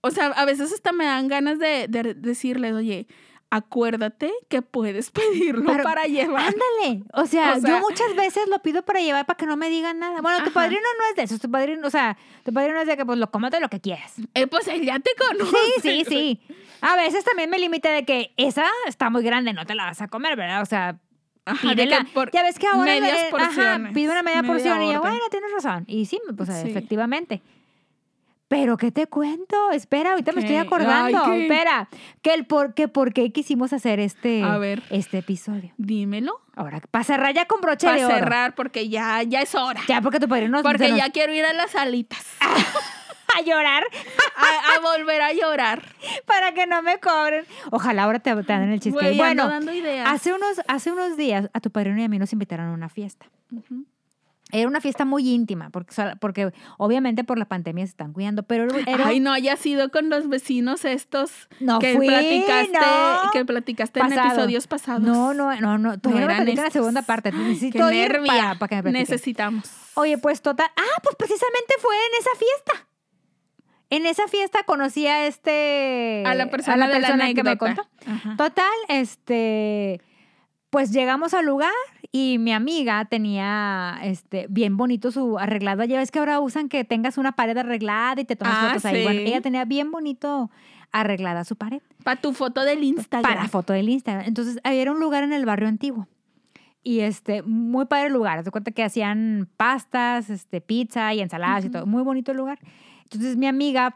[0.00, 3.06] o sea, a veces hasta me dan ganas de, de decirles, oye,
[3.50, 6.46] acuérdate que puedes pedirlo Pero- para llevar.
[6.54, 7.04] Ándale.
[7.12, 9.68] O sea, O sea- yo muchas veces lo pido para llevar para que no me
[9.68, 10.20] digan nada.
[10.22, 10.54] Bueno, tu Ajá.
[10.54, 11.38] padrino no es de eso.
[11.38, 14.14] Tu padrino, o sea, tu padrino es de que pues lo cómete lo que quieras.
[14.34, 15.56] Eh, pues él ya te conoce.
[15.82, 16.40] Sí, sí, sí.
[16.80, 20.00] A veces también me limita de que esa está muy grande, no te la vas
[20.00, 20.62] a comer, ¿verdad?
[20.62, 20.98] O sea,
[21.44, 22.06] Ajá, de pídela.
[22.14, 25.00] por ya ves que ahora medias eh, ajá, pide una media, media porción y yo,
[25.00, 25.00] orden.
[25.12, 25.84] bueno, tienes razón.
[25.88, 26.68] Y sí, pues Sí.
[26.70, 27.42] efectivamente.
[28.48, 29.70] Pero ¿qué te cuento?
[29.70, 30.60] Espera, ahorita me estoy ¿Qué?
[30.60, 31.18] acordando.
[31.24, 31.42] Ay, ¿qué?
[31.44, 31.88] Espera,
[32.20, 34.82] que el por qué, por qué quisimos hacer este, A ver.
[34.90, 35.72] este episodio.
[35.78, 36.38] Dímelo.
[36.54, 38.14] Ahora, para cerrar ya con broche Para de oro.
[38.14, 39.80] cerrar, porque ya, ya es hora.
[39.88, 42.26] Ya, porque tu padrino nos- porque nos- ya quiero ir a las alitas.
[43.38, 43.84] a llorar
[44.36, 45.82] A, a volver a llorar.
[46.26, 47.44] para que no me cobren.
[47.70, 48.98] Ojalá ahora te, te den el chiste.
[48.98, 50.08] Bueno, ando dando ideas.
[50.08, 52.88] hace unos, hace unos días a tu padrino y a mí nos invitaron a una
[52.88, 53.26] fiesta.
[54.54, 58.64] Era una fiesta muy íntima, porque, porque obviamente por la pandemia se están cuidando, pero
[58.86, 63.30] era, Ay, no haya sido con los vecinos estos No que fui, platicaste, no.
[63.32, 65.02] que platicaste en episodios pasados.
[65.02, 65.98] No, no, no, no.
[65.98, 67.30] Todavía no, platican la segunda parte.
[67.30, 68.26] Qué Necesito ir nervia.
[68.26, 68.92] para, para que me.
[68.92, 69.64] Necesitamos.
[69.94, 70.68] Oye, pues total.
[70.76, 72.91] Ah, pues precisamente fue en esa fiesta.
[73.94, 76.22] En esa fiesta conocí a este.
[76.26, 77.86] A la persona de la persona que me contó.
[78.06, 78.36] Ajá.
[78.36, 80.00] Total, este.
[80.70, 81.70] Pues llegamos al lugar
[82.10, 85.84] y mi amiga tenía este bien bonito su arreglado.
[85.84, 88.86] Ya ves que ahora usan que tengas una pared arreglada y te tomas Ah, fotos
[88.86, 89.02] ahí.
[89.02, 90.50] Bueno, ella tenía bien bonito
[90.90, 93.30] arreglada su pared Para tu foto del Instagram.
[93.30, 94.24] para foto del Instagram.
[94.26, 96.08] Entonces, era un lugar en el barrio antiguo.
[96.82, 98.42] Y este, muy padre el lugar.
[98.42, 101.84] Te cuenta que hacían pastas, este, pizza y ensaladas y todo.
[101.84, 102.58] Muy bonito el lugar.
[103.12, 103.94] Entonces, mi amiga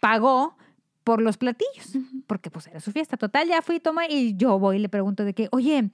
[0.00, 0.56] pagó
[1.04, 1.92] por los platillos,
[2.26, 3.16] porque pues era su fiesta.
[3.16, 5.90] Total, ya fui, toma, y yo voy y le pregunto de que, oye,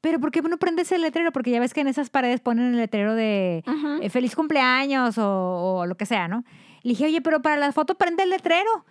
[0.00, 1.32] pero ¿por qué no prendes el letrero?
[1.32, 3.62] Porque ya ves que en esas paredes ponen el letrero de
[4.02, 6.44] eh, feliz cumpleaños o, o lo que sea, ¿no?
[6.82, 8.84] Le dije, oye, pero para la foto prende el letrero.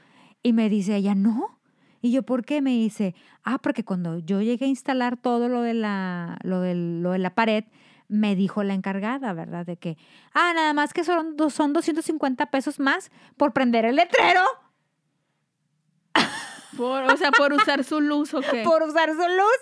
[0.44, 1.60] Y me dice ella, no.
[2.02, 2.62] Y yo, ¿por qué?
[2.62, 7.02] Me dice, ah, porque cuando yo llegué a instalar todo lo de la, lo del-
[7.02, 7.64] lo de la pared,
[8.14, 9.66] me dijo la encargada, ¿verdad?
[9.66, 9.98] De que,
[10.34, 14.42] ah, nada más que son, son 250 pesos más por prender el letrero,
[16.78, 18.64] Por- o sea, por usar su luz o qué.
[18.64, 19.60] por usar su luz.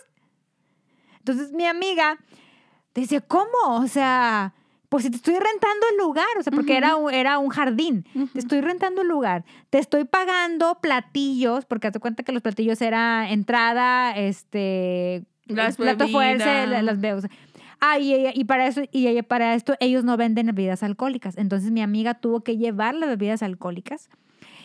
[1.20, 2.18] Entonces mi amiga
[2.96, 3.50] dice, ¿cómo?
[3.66, 4.54] O sea,
[4.90, 8.06] pues si te estoy rentando el lugar, o sea, porque era, un, era un jardín.
[8.34, 12.82] Te estoy rentando el lugar, te estoy pagando platillos, porque hazte cuenta que los platillos
[12.82, 16.06] era entrada, este, Las plato
[16.66, 17.28] la- las bebidas.
[17.82, 21.36] Ah, y, ella- y para eso, y ella- para esto ellos no venden bebidas alcohólicas.
[21.38, 24.10] Entonces mi amiga tuvo que llevar las bebidas alcohólicas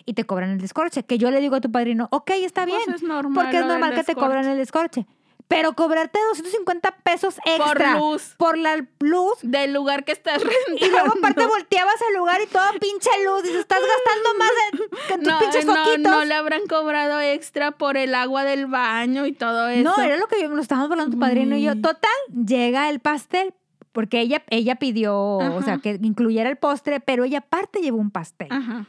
[0.04, 1.02] y te cobran el descorche.
[1.02, 3.44] Que yo le digo a tu padrino, ok, está bien, Pues es normal.
[3.44, 5.06] porque es normal que te cobran el descorche.
[5.48, 8.34] Pero cobrarte 250 pesos extra Por luz.
[8.36, 10.84] por la luz Del lugar que estás rentando.
[10.84, 13.42] y luego aparte volteabas al lugar y todo pinche luz.
[13.44, 14.50] Dices, estás gastando más
[15.08, 16.12] que tus no, pinches no, foquitos.
[16.12, 19.84] no le habrán cobrado extra por el agua del baño y todo eso.
[19.96, 21.72] No, era lo que yo, nos estábamos hablando tu padrino y yo.
[21.72, 21.80] Uy.
[21.80, 22.10] Total,
[22.44, 23.54] llega el pastel,
[23.92, 28.10] porque ella, ella pidió, o sea, que incluyera el postre, pero ella aparte llevó un
[28.10, 28.48] pastel.
[28.50, 28.86] Ajá.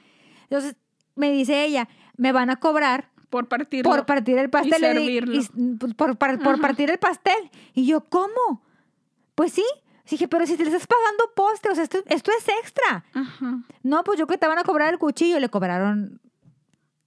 [0.50, 0.76] Entonces,
[1.16, 1.88] me dice ella,
[2.18, 3.92] me van a cobrar Por partirlo.
[3.92, 4.72] por partir el pastel.
[4.74, 5.34] Di- servirlo.
[5.36, 6.58] y- pues, por, por Ajá.
[6.58, 7.52] partir el pastel.
[7.74, 8.64] Y yo, ¿cómo?
[9.36, 9.64] Pues sí.
[10.10, 13.04] Dije, pero si te le estás pagando postre, o sea, esto, esto es extra.
[13.14, 13.60] Ajá.
[13.84, 16.20] No, pues yo que te van a cobrar el cuchillo, le cobraron.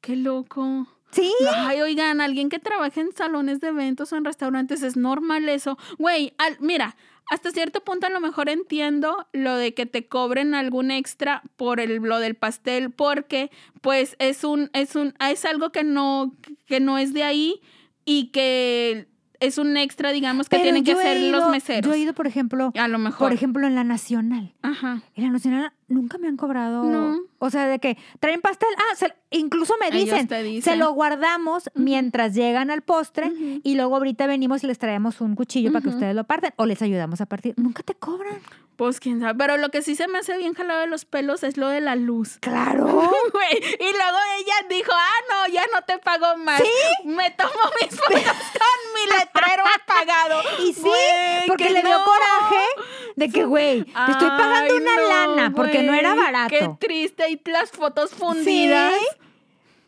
[0.00, 0.86] Qué loco.
[1.10, 1.32] Sí.
[1.56, 5.76] Ay, oigan, alguien que trabaje en salones de eventos o en restaurantes, es normal eso.
[5.98, 6.94] Güey, al- mira,
[7.28, 11.80] hasta cierto punto a lo mejor entiendo lo de que te cobren algún extra por
[11.80, 13.50] el, lo del pastel, porque
[13.80, 16.34] pues es un, es un, es algo que no,
[16.66, 17.60] que no es de ahí
[18.04, 19.08] y que
[19.40, 21.86] es un extra, digamos, que Pero tienen que hacer los meseros.
[21.86, 23.28] Yo he ido, por ejemplo, a lo mejor.
[23.28, 24.52] por ejemplo, en la Nacional.
[24.62, 25.02] Ajá.
[25.14, 26.84] En la Nacional nunca me han cobrado.
[26.84, 27.18] No.
[27.38, 28.68] O sea, de que traen pastel.
[28.78, 30.62] Ah, se- incluso me dicen, dicen.
[30.62, 33.30] se lo guardamos mientras llegan al postre
[33.62, 36.66] y luego ahorita venimos y les traemos un cuchillo para que ustedes lo parten o
[36.66, 37.55] les ayudamos a partir.
[37.59, 38.41] Nunca te cobran.
[38.76, 39.34] Pues quién sabe.
[39.36, 41.82] Pero lo que sí se me hace bien jalado de los pelos es lo de
[41.82, 42.38] la luz.
[42.41, 42.86] Claro.
[43.53, 46.62] Y luego ella dijo, ah, no, ya no te pago más.
[47.05, 50.41] Me tomo mis fotos con mi letrero apagado.
[50.62, 50.82] Y sí,
[51.49, 52.05] porque que le dio no.
[52.05, 52.64] coraje
[53.16, 56.48] de que, güey, te estoy pagando Ay, una no, lana porque no era barato.
[56.80, 58.92] Qué triste, y las fotos fundidas.
[58.94, 59.06] Sí.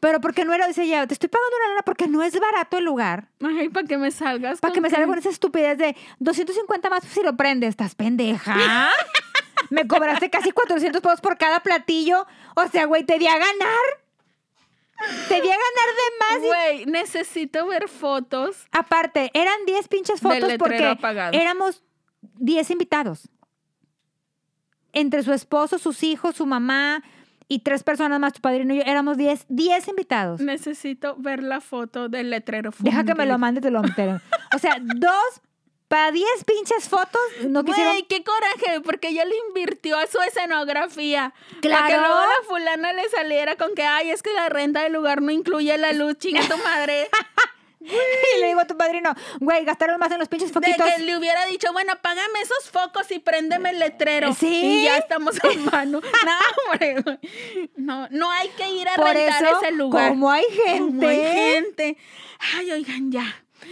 [0.01, 2.77] Pero porque no era, dice ella, te estoy pagando una lana porque no es barato
[2.79, 3.29] el lugar.
[3.41, 4.59] Ay, para que me salgas.
[4.61, 7.71] Para que me salga con esa estupidez de 250 más si lo prendes.
[7.71, 8.57] ¿Estás pendeja?
[9.71, 12.27] me cobraste casi 400 pesos por cada platillo.
[12.57, 13.79] O sea, güey, te di a ganar.
[15.29, 16.37] Te di a ganar de más.
[16.45, 18.67] y- Güey, necesito ver fotos.
[18.73, 21.33] Aparte, eran 10 pinches fotos porque apagado.
[21.33, 21.83] éramos
[22.39, 23.29] 10 invitados.
[24.93, 27.03] Entre su esposo, sus hijos, su mamá
[27.49, 30.41] y tres personas más, tu padrino y yo, éramos 10, 10 invitados.
[30.41, 32.71] Necesito ver la foto del letrero.
[32.79, 34.21] Deja que me lo mande, te lo meteré.
[34.55, 35.41] O sea, dos
[35.89, 37.93] para 10 pinches fotos, no quisieron.
[37.93, 41.35] Güey, qué coraje, porque ella le invirtió a su escenografía.
[41.61, 42.01] Para que Claro.
[42.01, 45.31] luego la fulana le saliera con que, ay, es que la renta del lugar no
[45.31, 47.09] incluye la luz, chinga tu madre.
[48.37, 50.87] Y le digo a tu padrino, güey, gastaron más en los pinches De foquitos.
[50.87, 54.33] que le hubiera dicho, bueno, págame esos focos y préndeme el letrero.
[54.35, 54.81] Sí.
[54.81, 56.01] Y ya estamos en mano.
[56.25, 57.19] No, hombre.
[57.77, 60.11] No, no hay que ir a Por rentar eso, ese lugar.
[60.11, 60.79] como hay gente.
[60.97, 61.97] Como hay gente.
[62.57, 63.25] Ay, oigan, ya.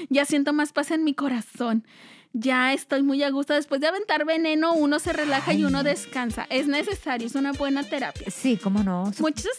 [0.09, 1.87] Ya siento más paz en mi corazón.
[2.33, 3.55] Ya estoy muy a gusto.
[3.55, 6.47] Después de aventar veneno, uno se relaja y uno descansa.
[6.49, 8.29] Es necesario, es una buena terapia.
[8.31, 9.11] Sí, cómo no.
[9.19, 9.51] Muchos.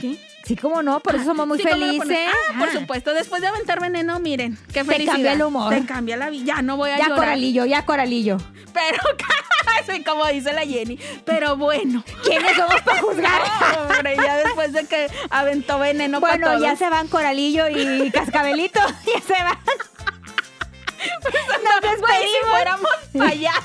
[0.00, 0.16] ¿Qué?
[0.44, 2.18] Sí, cómo no, por eso somos muy Sí, ¿cómo lo felices.
[2.32, 2.78] Ah, por Ajá.
[2.80, 3.12] supuesto.
[3.12, 5.12] Después de aventar veneno, miren, qué Te felicidad.
[5.14, 5.74] cambia el humor.
[5.74, 6.44] Te cambia la vida.
[6.56, 7.18] Ya no voy a Ya llorar.
[7.18, 8.36] coralillo, ya coralillo.
[8.72, 8.98] Pero,
[10.06, 10.98] como dice la Jenny.
[11.24, 12.04] Pero bueno.
[12.24, 13.42] ¿Quiénes somos para juzgar?
[13.90, 16.62] Hombre, ya después de que aventó veneno para bueno, todos.
[16.62, 18.80] ya se van Coralillo y Cascabelito.
[19.06, 19.58] ya se van.
[21.04, 22.50] Nos Güey, si despedimos.
[22.50, 23.62] fuéramos payasas,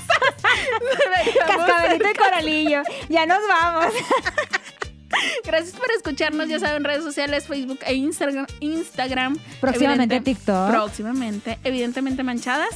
[1.48, 2.82] Cascabelito y Coralillo.
[3.10, 3.94] Ya nos vamos.
[5.44, 6.48] Gracias por escucharnos.
[6.50, 8.46] Ya saben, redes sociales, Facebook e Instagram.
[8.60, 10.70] Instagram Próximamente Evidente- TikTok.
[10.70, 11.60] Próximamente.
[11.64, 12.70] Evidentemente manchadas.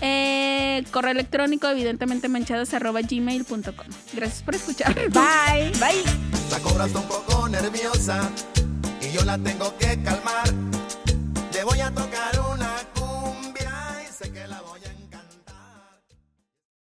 [0.00, 3.86] Eh, correo electrónico, evidentemente manchadas, arroba gmail.com.
[4.12, 4.94] Gracias por escuchar.
[5.10, 5.70] Bye.
[5.78, 6.02] Bye.
[6.50, 8.28] La cobra está un poco nerviosa
[9.00, 10.48] y yo la tengo que calmar.
[11.52, 12.33] Le voy a tocar